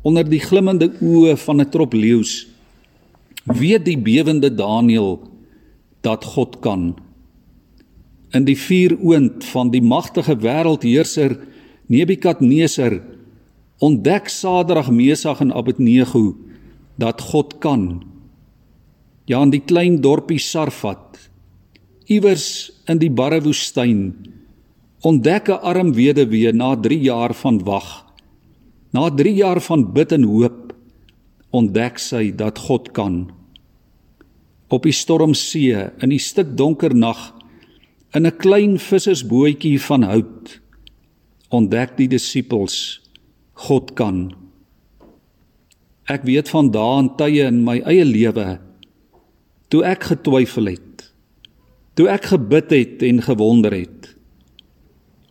onder 0.02 0.24
die 0.24 0.40
glimmende 0.40 0.92
oë 1.00 1.36
van 1.36 1.60
'n 1.60 1.70
trop 1.70 1.92
leeu's 1.92 2.46
weet 3.44 3.84
die 3.84 3.98
bewende 3.98 4.54
Daniël 4.54 5.20
dat 6.00 6.24
God 6.24 6.60
kan 6.60 6.94
in 8.34 8.44
die 8.44 8.58
vuur 8.58 8.96
oond 8.98 9.44
van 9.44 9.70
die 9.70 9.82
magtige 9.82 10.34
wêreldheerser 10.42 11.36
Nebukadneser 11.86 13.02
ontdek 13.84 14.30
Sadrag, 14.32 14.88
Mesag 14.90 15.42
en 15.44 15.52
Abednego 15.52 16.32
dat 16.96 17.20
God 17.20 17.58
kan. 17.60 18.02
Ja, 19.28 19.42
in 19.42 19.52
die 19.52 19.62
klein 19.62 20.00
dorpie 20.00 20.40
Sarfat, 20.40 21.18
iewers 22.08 22.72
in 22.88 23.00
die 23.00 23.10
barre 23.10 23.40
woestyn, 23.44 24.14
ontdek 25.04 25.48
'n 25.48 25.60
arm 25.60 25.92
weduwee 25.92 26.52
na 26.52 26.74
3 26.76 27.00
jaar 27.00 27.34
van 27.34 27.58
wag. 27.64 28.04
Na 28.92 29.10
3 29.10 29.34
jaar 29.34 29.60
van 29.60 29.92
bid 29.92 30.12
en 30.12 30.22
hoop, 30.22 30.72
ontdek 31.50 31.98
sy 31.98 32.32
dat 32.34 32.58
God 32.58 32.92
kan. 32.92 33.30
Op 34.68 34.82
die 34.82 34.92
stormsee, 34.92 35.90
in 36.02 36.08
die 36.08 36.18
stikdonker 36.18 36.94
nag, 36.94 37.34
In 38.14 38.26
'n 38.26 38.36
klein 38.38 38.78
vissersbootjie 38.78 39.80
van 39.82 40.02
hout 40.06 40.60
ontdek 41.50 41.96
die 41.98 42.06
disippels 42.06 43.02
God 43.66 43.90
kan. 43.98 44.30
Ek 46.06 46.22
weet 46.22 46.48
van 46.48 46.70
daai 46.70 47.10
tye 47.18 47.42
in 47.50 47.64
my 47.66 47.80
eie 47.82 48.04
lewe 48.06 48.60
toe 49.68 49.82
ek 49.82 50.06
getwyfel 50.12 50.70
het. 50.70 51.10
Toe 51.98 52.06
ek 52.06 52.30
gebid 52.30 52.70
het 52.70 53.02
en 53.02 53.18
gewonder 53.22 53.74
het. 53.74 54.13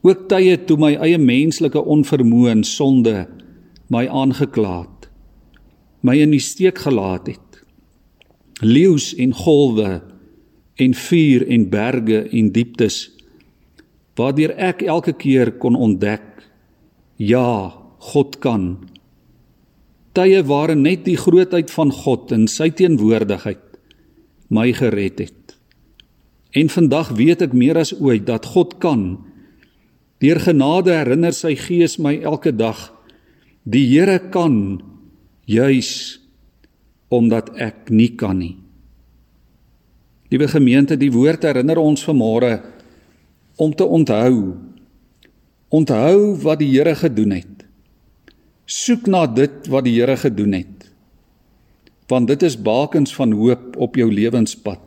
Ook 0.03 0.27
tye 0.31 0.57
toe 0.67 0.77
my 0.77 0.93
eie 0.99 1.17
menslike 1.17 1.79
onvermoë 1.79 2.51
en 2.57 2.63
sonde 2.67 3.25
my 3.93 4.05
aangekla 4.07 4.77
het. 4.83 5.09
My 6.03 6.17
in 6.19 6.33
die 6.35 6.43
steek 6.43 6.81
gelaat 6.83 7.29
het. 7.31 7.61
Leeu's 8.59 9.13
en 9.15 9.31
golwe 9.33 10.01
en 10.75 10.93
vuur 10.93 11.47
en 11.47 11.69
berge 11.69 12.23
en 12.29 12.49
dieptes 12.51 12.97
waardeur 14.17 14.53
ek 14.57 14.81
elke 14.85 15.13
keer 15.17 15.53
kon 15.61 15.77
ontdek 15.77 16.25
ja 17.21 17.73
God 18.13 18.39
kan 18.43 18.65
tye 20.17 20.41
waarin 20.49 20.83
net 20.85 21.05
die 21.05 21.17
grootheid 21.17 21.71
van 21.73 21.93
God 22.03 22.33
en 22.35 22.47
sy 22.49 22.69
teenwoordigheid 22.73 23.61
my 24.53 24.69
gered 24.77 25.21
het 25.21 25.55
en 26.57 26.73
vandag 26.73 27.13
weet 27.17 27.45
ek 27.45 27.53
meer 27.57 27.79
as 27.81 27.93
ooit 27.97 28.25
dat 28.29 28.49
God 28.53 28.77
kan 28.81 29.05
deur 30.23 30.39
genade 30.39 30.95
herinner 30.95 31.35
sy 31.35 31.53
gees 31.59 31.99
my 31.99 32.15
elke 32.23 32.55
dag 32.55 32.89
die 33.63 33.85
Here 33.91 34.19
kan 34.31 34.81
juis 35.45 36.19
omdat 37.13 37.53
ek 37.59 37.91
nie 37.91 38.11
kan 38.17 38.39
nie 38.39 38.63
Liewe 40.33 40.47
gemeente, 40.49 40.95
die 40.97 41.11
woord 41.13 41.43
herinner 41.45 41.77
ons 41.77 42.01
vanmôre 42.07 42.55
om 43.61 43.73
te 43.77 43.85
onthou. 43.85 44.55
Onthou 45.69 46.33
wat 46.41 46.57
die 46.57 46.71
Here 46.71 46.95
gedoen 46.97 47.35
het. 47.37 47.67
Soek 48.65 49.05
na 49.05 49.27
dit 49.29 49.69
wat 49.69 49.85
die 49.85 49.93
Here 49.99 50.15
gedoen 50.17 50.55
het. 50.57 50.87
Want 52.09 52.31
dit 52.33 52.41
is 52.49 52.57
bakens 52.57 53.13
van 53.13 53.35
hoop 53.37 53.77
op 53.77 53.99
jou 53.99 54.09
lewenspad. 54.09 54.81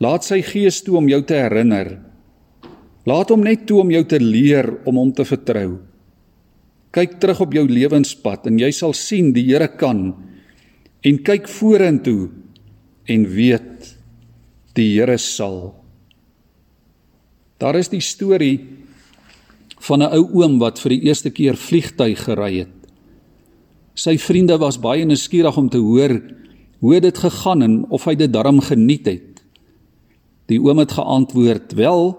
Laat 0.00 0.24
sy 0.24 0.40
gees 0.48 0.80
toe 0.80 0.96
om 0.96 1.12
jou 1.12 1.20
te 1.20 1.36
herinner. 1.36 1.98
Laat 3.08 3.30
hom 3.32 3.44
net 3.46 3.64
toe 3.68 3.80
om 3.80 3.92
jou 3.92 4.02
te 4.04 4.20
leer 4.20 4.68
om 4.88 4.98
hom 5.00 5.12
te 5.16 5.24
vertrou. 5.24 5.78
Kyk 6.92 7.20
terug 7.22 7.40
op 7.46 7.54
jou 7.54 7.64
lewenspad 7.70 8.48
en 8.50 8.58
jy 8.60 8.70
sal 8.74 8.92
sien 8.96 9.30
die 9.32 9.46
Here 9.48 9.70
kan 9.80 10.10
en 11.06 11.20
kyk 11.24 11.48
vorentoe 11.48 12.28
en 13.08 13.24
weet 13.30 13.94
die 14.76 14.90
Here 14.98 15.16
sal. 15.18 15.72
Daar 17.60 17.78
is 17.78 17.88
die 17.92 18.02
storie 18.04 18.58
van 19.80 20.02
'n 20.02 20.12
ou 20.12 20.42
oom 20.42 20.58
wat 20.58 20.78
vir 20.78 20.90
die 20.90 21.04
eerste 21.08 21.30
keer 21.30 21.56
vliegtyg 21.56 22.18
gery 22.24 22.58
het. 22.58 22.76
Sy 23.94 24.16
vriende 24.18 24.58
was 24.58 24.80
baie 24.80 25.04
nuuskierig 25.04 25.56
om 25.56 25.68
te 25.68 25.78
hoor 25.78 26.20
hoe 26.80 27.00
dit 27.00 27.18
gegaan 27.18 27.62
en 27.62 27.84
of 27.90 28.04
hy 28.04 28.14
dit 28.14 28.32
darm 28.32 28.60
geniet 28.60 29.06
het. 29.06 29.42
Die 30.46 30.60
oom 30.60 30.78
het 30.78 30.92
geantwoord: 30.92 31.72
"Wel, 31.72 32.16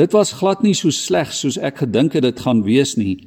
dit 0.00 0.12
was 0.16 0.32
glad 0.40 0.62
nie 0.64 0.74
so 0.76 0.92
sleg 0.94 1.32
soos 1.36 1.58
ek 1.60 1.82
gedink 1.84 2.16
het 2.16 2.24
dit 2.24 2.40
gaan 2.40 2.62
wees 2.64 2.96
nie. 2.96 3.18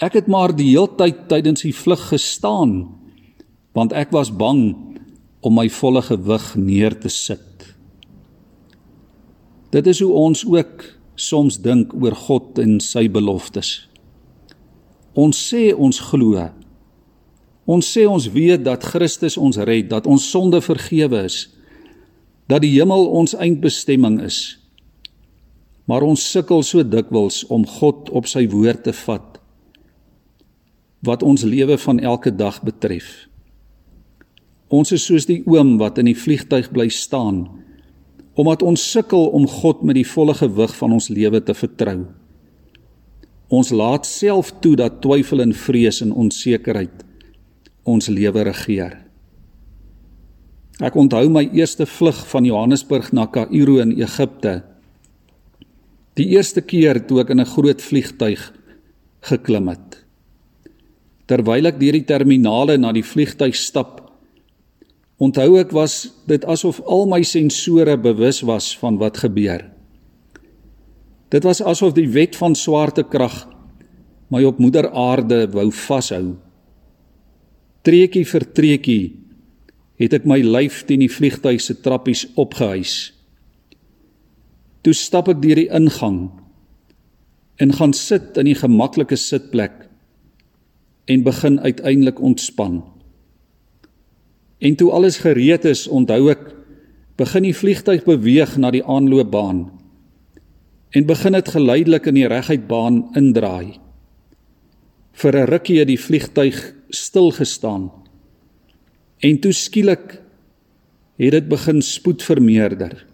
Ek 0.00 0.14
het 0.16 0.28
maar 0.30 0.54
die 0.56 0.70
heeltyd 0.70 1.26
tydens 1.28 1.66
die 1.66 1.76
vlug 1.76 2.08
gestaan 2.12 2.80
want 3.76 3.92
ek 3.92 4.10
was 4.14 4.30
bang 4.32 4.72
om 5.44 5.54
my 5.54 5.68
volle 5.70 6.00
gewig 6.02 6.46
neer 6.58 6.96
te 6.98 7.10
sit. 7.12 7.66
Dit 9.70 9.86
is 9.86 10.00
hoe 10.00 10.12
ons 10.16 10.42
ook 10.48 10.82
soms 11.18 11.58
dink 11.62 11.92
oor 11.94 12.16
God 12.16 12.58
en 12.62 12.78
sy 12.82 13.04
beloftes. 13.12 13.88
Ons 15.18 15.38
sê 15.50 15.68
ons 15.74 16.00
glo. 16.10 16.48
Ons 17.68 17.90
sê 17.92 18.06
ons 18.08 18.28
weet 18.32 18.64
dat 18.64 18.86
Christus 18.86 19.36
ons 19.36 19.58
red, 19.58 19.90
dat 19.90 20.06
ons 20.06 20.30
sonde 20.30 20.62
vergewe 20.64 21.24
is, 21.28 21.48
dat 22.48 22.64
die 22.64 22.72
hemel 22.78 23.10
ons 23.20 23.36
eindbestemming 23.36 24.22
is. 24.24 24.57
Maar 25.88 26.04
ons 26.04 26.22
sukkel 26.32 26.62
so 26.66 26.84
dikwels 26.84 27.42
om 27.52 27.64
God 27.66 28.10
op 28.12 28.28
sy 28.28 28.44
woord 28.52 28.84
te 28.88 28.94
vat 29.04 29.36
wat 31.06 31.22
ons 31.22 31.44
lewe 31.46 31.76
van 31.78 32.00
elke 32.02 32.32
dag 32.34 32.56
betref. 32.66 33.06
Ons 34.68 34.90
is 34.92 35.04
soos 35.06 35.28
die 35.28 35.44
oom 35.46 35.76
wat 35.78 36.00
in 36.02 36.10
die 36.10 36.18
vliegtyg 36.18 36.72
bly 36.74 36.88
staan 36.92 37.46
omdat 38.38 38.62
ons 38.62 38.82
sukkel 38.92 39.32
om 39.34 39.48
God 39.50 39.80
met 39.82 39.96
die 39.98 40.06
volle 40.06 40.34
gewig 40.38 40.70
van 40.78 40.92
ons 40.94 41.08
lewe 41.10 41.40
te 41.42 41.54
vertrou. 41.58 42.04
Ons 43.50 43.72
laat 43.74 44.06
self 44.06 44.52
toe 44.62 44.76
dat 44.78 45.00
twyfel 45.02 45.42
en 45.42 45.54
vrees 45.56 45.98
en 46.04 46.12
onsekerheid 46.14 47.02
ons 47.88 48.10
lewe 48.12 48.44
regeer. 48.46 48.94
Ek 50.78 50.94
onthou 50.94 51.24
my 51.32 51.48
eerste 51.56 51.88
vlug 51.88 52.20
van 52.30 52.46
Johannesburg 52.46 53.10
na 53.16 53.24
Kaïro 53.26 53.80
in 53.82 53.96
Egipte. 53.98 54.60
Die 56.18 56.26
eerste 56.34 56.60
keer 56.60 56.98
toe 57.06 57.20
ek 57.22 57.30
in 57.30 57.40
'n 57.40 57.52
groot 57.54 57.82
vliegtyg 57.82 58.52
geklim 59.22 59.68
het. 59.68 60.04
Terwyl 61.26 61.66
ek 61.66 61.78
deur 61.78 61.92
die 61.92 62.04
terminale 62.06 62.78
na 62.78 62.92
die 62.92 63.02
vliegtyg 63.02 63.54
stap, 63.54 64.08
Onthou 65.18 65.56
ek 65.58 65.72
was 65.74 66.12
dit 66.30 66.44
asof 66.46 66.78
al 66.86 67.08
my 67.10 67.24
sensore 67.26 67.96
bewus 67.98 68.38
was 68.46 68.70
van 68.78 69.00
wat 69.00 69.18
gebeur. 69.18 69.64
Dit 71.28 71.44
was 71.44 71.60
asof 71.60 71.96
die 71.96 72.06
wet 72.14 72.38
van 72.38 72.54
swaartekrag 72.54 73.42
my 74.30 74.44
op 74.46 74.60
moeder 74.62 74.86
aarde 74.94 75.48
wou 75.50 75.66
vashou. 75.74 76.36
Treetjie 77.82 78.24
vir 78.28 78.46
treetjie 78.54 79.02
het 79.98 80.14
ek 80.14 80.28
my 80.28 80.38
lyf 80.44 80.84
teen 80.86 81.02
die 81.02 81.10
vliegtuig 81.10 81.58
se 81.64 81.74
trappies 81.82 82.28
opgehuis. 82.38 83.10
Toe 84.82 84.94
stap 84.94 85.28
ek 85.28 85.40
deur 85.42 85.58
die 85.58 85.70
ingang 85.74 86.28
en 87.58 87.72
gaan 87.74 87.92
sit 87.92 88.36
in 88.38 88.46
die 88.46 88.58
gemaklike 88.58 89.16
sitplek 89.18 89.88
en 91.08 91.24
begin 91.26 91.58
uiteindelik 91.60 92.20
ontspan. 92.20 92.82
En 94.58 94.76
toe 94.76 94.90
alles 94.92 95.18
gereed 95.24 95.64
is, 95.64 95.86
onthou 95.88 96.28
ek, 96.30 96.44
begin 97.18 97.48
die 97.48 97.56
vliegtuig 97.56 98.04
beweeg 98.06 98.54
na 98.60 98.70
die 98.74 98.84
aanloopbaan 98.84 99.66
en 100.96 101.04
begin 101.04 101.34
dit 101.36 101.48
geleidelik 101.52 102.06
in 102.08 102.16
die 102.16 102.28
reguit 102.30 102.64
baan 102.68 103.02
indraai. 103.18 103.76
Vir 105.12 105.36
'n 105.36 105.50
rukkie 105.50 105.78
het 105.78 105.88
die 105.88 106.00
vliegtuig 106.00 106.74
stil 106.90 107.30
gestaan. 107.30 107.90
En 109.20 109.38
toe 109.38 109.52
skielik 109.52 110.22
het 111.18 111.32
dit 111.32 111.48
begin 111.48 111.82
spoed 111.82 112.22
vermeerder. 112.22 113.07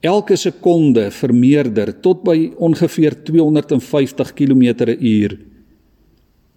Elke 0.00 0.36
sekonde 0.36 1.10
vermeerder 1.12 1.92
tot 2.00 2.22
by 2.24 2.52
ongeveer 2.56 3.18
250 3.24 4.32
km/h. 4.32 5.34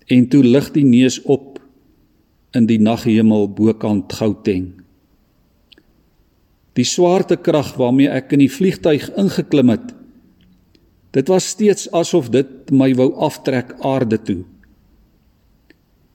En 0.07 0.27
toe 0.31 0.43
lig 0.43 0.69
die 0.71 0.85
neus 0.87 1.19
op 1.27 1.59
in 2.55 2.69
die 2.69 2.79
naghemel 2.79 3.49
bokant 3.51 4.13
Gauteng. 4.15 4.69
Die 6.73 6.87
swaartekrag 6.87 7.75
waarmee 7.75 8.07
ek 8.09 8.31
in 8.33 8.45
die 8.45 8.51
vliegtuig 8.51 9.09
ingeklim 9.19 9.73
het, 9.73 9.91
dit 11.13 11.27
was 11.29 11.51
steeds 11.53 11.89
asof 11.93 12.31
dit 12.33 12.71
my 12.71 12.93
wou 12.97 13.11
aftrek 13.27 13.75
aarde 13.83 14.17
toe. 14.23 14.39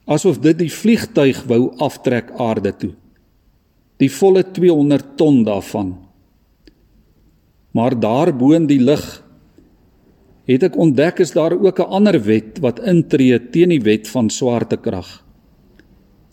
Asof 0.09 0.41
dit 0.41 0.57
die 0.65 0.73
vliegtuig 0.73 1.45
wou 1.47 1.69
aftrek 1.77 2.33
aarde 2.41 2.73
toe. 2.73 2.93
Die 4.01 4.09
volle 4.09 4.41
200 4.43 5.15
ton 5.19 5.43
daarvan. 5.45 6.08
Maar 7.79 7.95
daarbo 7.95 8.51
in 8.51 8.67
die 8.67 8.81
lug 8.83 9.03
het 10.49 10.65
ek 10.65 10.75
ontdek 10.81 11.21
is 11.23 11.31
daar 11.31 11.53
ook 11.55 11.79
'n 11.79 11.93
ander 11.95 12.17
wet 12.25 12.59
wat 12.59 12.81
intree 12.83 13.37
teen 13.49 13.69
die 13.69 13.81
wet 13.81 14.07
van 14.07 14.29
swaartekrag. 14.29 15.23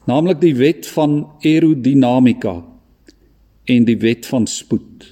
Naamlik 0.06 0.40
die 0.40 0.56
wet 0.56 0.86
van 0.86 1.28
aerodinamika 1.44 2.64
en 3.64 3.84
die 3.84 3.98
wet 3.98 4.26
van 4.26 4.46
spoed. 4.46 5.06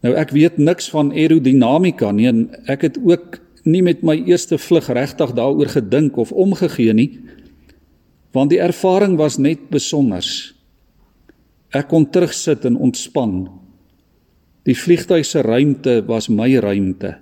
Nou 0.00 0.14
ek 0.14 0.30
weet 0.30 0.56
niks 0.56 0.88
van 0.90 1.12
aerodinamika 1.12 2.12
nie 2.12 2.26
en 2.26 2.48
ek 2.66 2.82
het 2.82 2.98
ook 3.04 3.40
nie 3.64 3.82
met 3.82 4.02
my 4.02 4.22
eerste 4.24 4.58
vlug 4.58 4.88
regtig 4.88 5.32
daaroor 5.32 5.68
gedink 5.68 6.16
of 6.16 6.32
omgegee 6.32 6.92
nie 6.92 7.20
want 8.32 8.50
die 8.50 8.60
ervaring 8.60 9.16
was 9.16 9.38
net 9.38 9.68
besonders. 9.70 10.54
Ek 11.72 11.88
kon 11.88 12.10
terugsit 12.10 12.64
en 12.64 12.76
ontspan 12.76 13.48
Die 14.66 14.74
vliegtuig 14.74 15.26
se 15.26 15.44
ruimte 15.46 16.00
was 16.08 16.26
my 16.28 16.48
ruimte. 16.58 17.14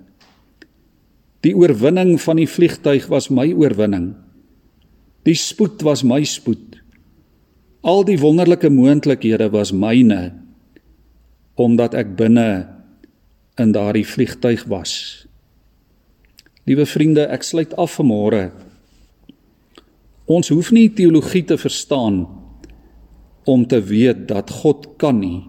Die 1.45 1.53
oorwinning 1.53 2.17
van 2.23 2.41
die 2.41 2.49
vliegtuig 2.49 3.11
was 3.13 3.29
my 3.29 3.51
oorwinning. 3.53 4.15
Die 5.29 5.37
spoed 5.37 5.85
was 5.85 6.03
my 6.05 6.23
spoed. 6.25 6.81
Al 7.85 8.05
die 8.09 8.17
wonderlike 8.21 8.71
moontlikhede 8.73 9.51
was 9.53 9.73
myne 9.73 10.41
omdat 11.55 11.93
ek 11.95 12.17
binne 12.19 12.65
in 13.63 13.71
daardie 13.71 14.03
vliegtuig 14.03 14.65
was. 14.67 14.95
Liewe 16.67 16.83
vriende, 16.83 17.29
ek 17.31 17.47
sluit 17.47 17.77
af 17.79 18.01
vanmôre. 18.01 18.49
Ons 20.27 20.51
hoef 20.51 20.73
nie 20.75 20.89
teologie 20.91 21.45
te 21.47 21.55
verstaan 21.61 22.25
om 23.47 23.63
te 23.71 23.79
weet 23.79 24.25
dat 24.33 24.51
God 24.65 24.97
kan 24.99 25.21
nie 25.21 25.45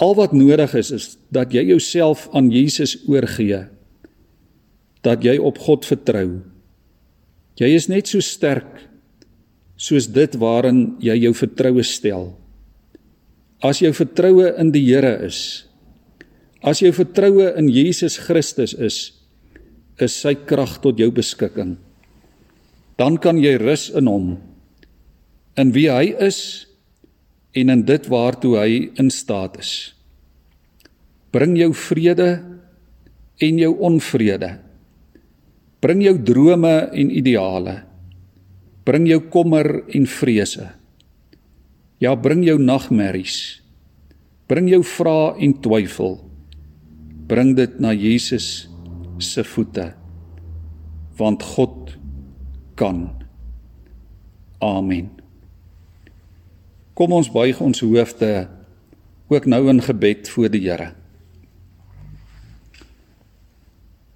Al 0.00 0.14
wat 0.16 0.32
nodig 0.32 0.72
is 0.80 0.90
is 0.96 1.06
dat 1.28 1.52
jy 1.52 1.66
jouself 1.68 2.28
aan 2.32 2.48
Jesus 2.52 2.96
oorgee. 3.08 3.66
Dat 5.04 5.24
jy 5.24 5.36
op 5.36 5.60
God 5.60 5.84
vertrou. 5.84 6.40
Jy 7.60 7.68
is 7.76 7.90
net 7.92 8.08
so 8.08 8.24
sterk 8.24 8.86
soos 9.80 10.08
dit 10.12 10.36
waarin 10.40 10.96
jy 11.00 11.16
jou 11.24 11.32
vertroue 11.36 11.84
stel. 11.84 12.30
As 13.64 13.80
jou 13.84 13.92
vertroue 13.96 14.48
in 14.60 14.72
die 14.72 14.86
Here 14.88 15.12
is, 15.24 15.66
as 16.64 16.80
jou 16.80 16.92
vertroue 16.96 17.50
in 17.56 17.68
Jesus 17.72 18.18
Christus 18.20 18.72
is, 18.76 18.98
is 20.00 20.16
sy 20.16 20.34
krag 20.48 20.78
tot 20.84 21.00
jou 21.00 21.10
beskikking. 21.12 21.76
Dan 23.00 23.16
kan 23.20 23.40
jy 23.40 23.56
rus 23.60 23.88
in 23.96 24.08
hom. 24.08 24.32
In 25.60 25.72
wie 25.76 25.88
hy 25.92 26.12
is 26.24 26.69
en 27.52 27.72
in 27.72 27.82
dit 27.86 28.06
waartoe 28.10 28.56
hy 28.58 28.72
in 29.00 29.10
staat 29.10 29.58
is. 29.58 29.72
Bring 31.34 31.56
jou 31.58 31.70
vrede 31.74 32.30
en 33.40 33.58
jou 33.58 33.70
onvrede. 33.86 34.50
Bring 35.80 36.02
jou 36.04 36.16
drome 36.22 36.74
en 36.92 37.10
ideale. 37.10 37.76
Bring 38.84 39.06
jou 39.08 39.20
kommer 39.32 39.82
en 39.94 40.06
vrese. 40.06 40.66
Ja, 42.00 42.14
bring 42.16 42.42
jou 42.44 42.58
nagmerries. 42.58 43.60
Bring 44.50 44.68
jou 44.70 44.82
vrae 44.84 45.36
en 45.44 45.54
twyfel. 45.62 46.18
Bring 47.30 47.54
dit 47.54 47.78
na 47.80 47.94
Jesus 47.94 48.66
se 49.22 49.44
voete. 49.46 49.92
Want 51.20 51.44
God 51.54 51.94
kan. 52.74 53.10
Amen. 54.60 55.19
Kom 57.00 57.14
ons 57.16 57.30
buig 57.32 57.56
ons 57.64 57.80
hoofde 57.80 58.44
ook 59.32 59.46
nou 59.48 59.62
in 59.72 59.78
gebed 59.80 60.28
voor 60.28 60.50
die 60.52 60.66
Here. 60.66 60.90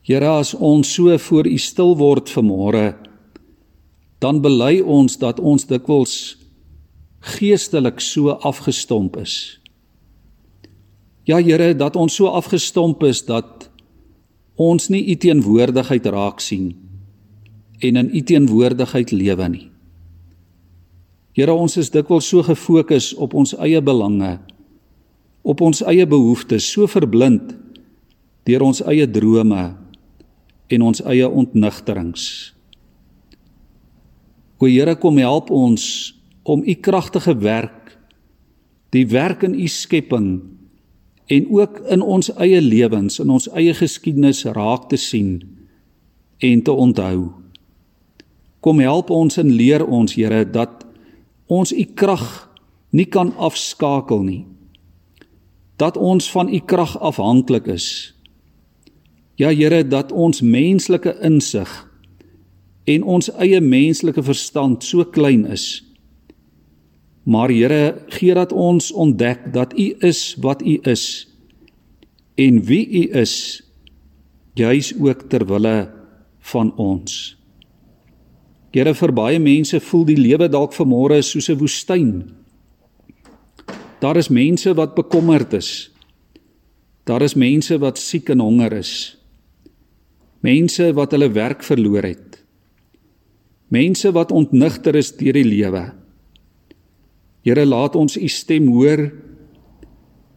Here, 0.04 0.28
as 0.28 0.52
ons 0.52 0.90
so 0.92 1.16
voor 1.16 1.48
U 1.48 1.56
stil 1.56 1.94
word 1.96 2.28
vanmôre, 2.28 2.92
dan 4.20 4.42
bely 4.44 4.82
ons 4.84 5.16
dat 5.16 5.40
ons 5.40 5.64
dikwels 5.64 6.36
geestelik 7.38 8.04
so 8.04 8.36
afgestomp 8.44 9.16
is. 9.16 9.56
Ja 11.24 11.40
Here, 11.40 11.72
dat 11.72 11.96
ons 11.96 12.20
so 12.20 12.28
afgestomp 12.28 13.00
is 13.08 13.24
dat 13.24 13.70
ons 14.60 14.92
nie 14.92 15.06
U 15.08 15.16
teenwoordigheid 15.24 16.12
raak 16.12 16.44
sien 16.44 16.74
en 17.80 17.96
in 17.96 18.12
U 18.12 18.20
teenwoordigheid 18.20 19.16
lewe 19.16 19.48
nie. 19.48 19.68
Here, 21.34 21.50
ons 21.50 21.74
is 21.80 21.90
dikwels 21.90 22.28
so 22.30 22.44
gefokus 22.46 23.10
op 23.18 23.32
ons 23.34 23.56
eie 23.58 23.80
belange, 23.82 24.36
op 25.42 25.60
ons 25.66 25.82
eie 25.82 26.06
behoeftes, 26.06 26.68
so 26.70 26.86
verblind 26.86 27.56
deur 28.46 28.62
ons 28.62 28.82
eie 28.86 29.06
drome 29.10 29.64
en 30.70 30.84
ons 30.86 31.02
eie 31.10 31.26
ontnigterings. 31.26 32.54
O 34.62 34.70
Here, 34.70 34.94
kom 34.94 35.18
help 35.18 35.50
ons 35.50 36.14
om 36.46 36.62
u 36.62 36.74
kragtige 36.78 37.34
werk, 37.42 37.96
die 38.94 39.06
werk 39.10 39.42
in 39.42 39.56
u 39.58 39.66
skepping 39.66 40.28
en 41.34 41.48
ook 41.50 41.80
in 41.90 42.04
ons 42.04 42.30
eie 42.38 42.60
lewens, 42.62 43.18
in 43.18 43.32
ons 43.34 43.48
eie 43.58 43.74
geskiedenis 43.74 44.44
raak 44.54 44.86
te 44.92 45.00
sien 45.00 45.40
en 46.38 46.62
te 46.62 46.70
onthou. 46.70 47.32
Kom 48.62 48.78
help 48.84 49.10
ons 49.10 49.40
en 49.40 49.50
leer 49.50 49.82
ons, 49.82 50.14
Here, 50.14 50.44
dat 50.46 50.83
ons 51.46 51.72
u 51.72 51.84
krag 51.94 52.50
nie 52.90 53.06
kan 53.06 53.34
afskakel 53.36 54.22
nie. 54.22 54.44
Dat 55.76 55.96
ons 55.96 56.30
van 56.30 56.48
u 56.48 56.58
krag 56.58 56.98
afhanklik 57.00 57.66
is. 57.66 58.14
Ja 59.36 59.50
Here, 59.50 59.82
dat 59.82 60.12
ons 60.12 60.40
menslike 60.40 61.16
insig 61.22 61.70
en 62.84 63.02
ons 63.02 63.30
eie 63.40 63.60
menslike 63.60 64.22
verstand 64.22 64.84
so 64.84 65.04
klein 65.04 65.46
is. 65.50 65.82
Maar 67.24 67.50
Here, 67.50 68.04
gee 68.06 68.34
dat 68.34 68.52
ons 68.52 68.92
ontdek 68.92 69.52
dat 69.52 69.72
U 69.78 69.94
is 69.98 70.36
wat 70.40 70.62
U 70.62 70.78
is 70.82 71.26
en 72.34 72.62
wie 72.66 72.84
U 72.88 73.02
is, 73.20 73.62
juis 74.54 74.92
ook 75.00 75.28
ter 75.30 75.46
wille 75.46 75.90
van 76.38 76.74
ons. 76.76 77.36
Here 78.74 78.90
vir 78.90 79.12
baie 79.14 79.38
mense 79.38 79.78
voel 79.86 80.08
die 80.08 80.18
lewe 80.18 80.48
dalk 80.50 80.72
vanmôre 80.74 81.20
soos 81.22 81.46
'n 81.48 81.58
woestyn. 81.60 82.34
Daar 84.02 84.16
is 84.16 84.28
mense 84.28 84.74
wat 84.74 84.96
bekommerd 84.96 85.52
is. 85.54 85.90
Daar 87.06 87.22
is 87.22 87.36
mense 87.36 87.78
wat 87.78 87.98
siek 87.98 88.28
en 88.30 88.40
honger 88.40 88.72
is. 88.72 89.16
Mense 90.42 90.92
wat 90.92 91.12
hulle 91.12 91.30
werk 91.30 91.62
verloor 91.62 92.02
het. 92.02 92.42
Mense 93.68 94.12
wat 94.12 94.32
ontnigter 94.32 94.96
is 94.96 95.12
deur 95.12 95.32
die 95.32 95.44
lewe. 95.44 95.92
Here 97.44 97.64
laat 97.66 97.94
ons 97.94 98.16
u 98.16 98.28
stem 98.28 98.66
hoor 98.66 99.12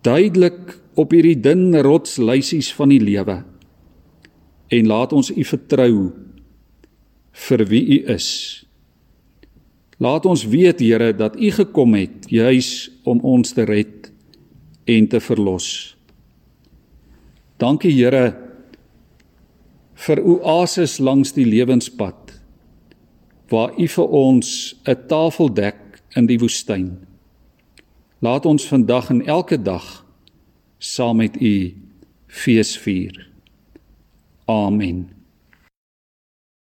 duidelik 0.01 0.79
op 0.95 1.11
hierdie 1.11 1.41
dun 1.41 1.75
rotsluisies 1.81 2.73
van 2.73 2.89
die 2.89 3.01
lewe. 3.01 3.43
En 4.69 4.87
laat 4.87 5.13
ons 5.13 5.31
u 5.31 5.43
vertrou 5.43 6.26
vir 7.45 7.63
wie 7.69 7.83
u 7.97 7.99
is. 8.13 8.29
Laat 9.97 10.25
ons 10.29 10.45
weet, 10.45 10.79
Here, 10.79 11.13
dat 11.13 11.37
U 11.39 11.51
gekom 11.51 11.95
het 11.97 12.29
juis 12.29 12.89
om 13.03 13.21
ons 13.25 13.53
te 13.53 13.65
red 13.65 14.11
en 14.85 15.07
te 15.09 15.19
verlos. 15.19 15.97
Dankie, 17.57 17.93
Here, 17.97 18.35
vir 19.97 20.21
oases 20.21 20.99
langs 21.01 21.33
die 21.33 21.47
lewenspad 21.49 22.35
waar 23.49 23.73
U 23.79 23.87
vir 23.87 24.07
ons 24.07 24.75
'n 24.85 25.07
tafel 25.07 25.49
dek 25.49 26.01
in 26.15 26.27
die 26.27 26.37
woestyn. 26.37 27.07
Laat 28.19 28.45
ons 28.45 28.67
vandag 28.67 29.09
en 29.09 29.25
elke 29.25 29.57
dag 29.57 30.05
saam 30.79 31.17
met 31.17 31.41
U 31.41 31.73
fees 32.27 32.77
vier. 32.77 33.29
Amen. 34.45 35.16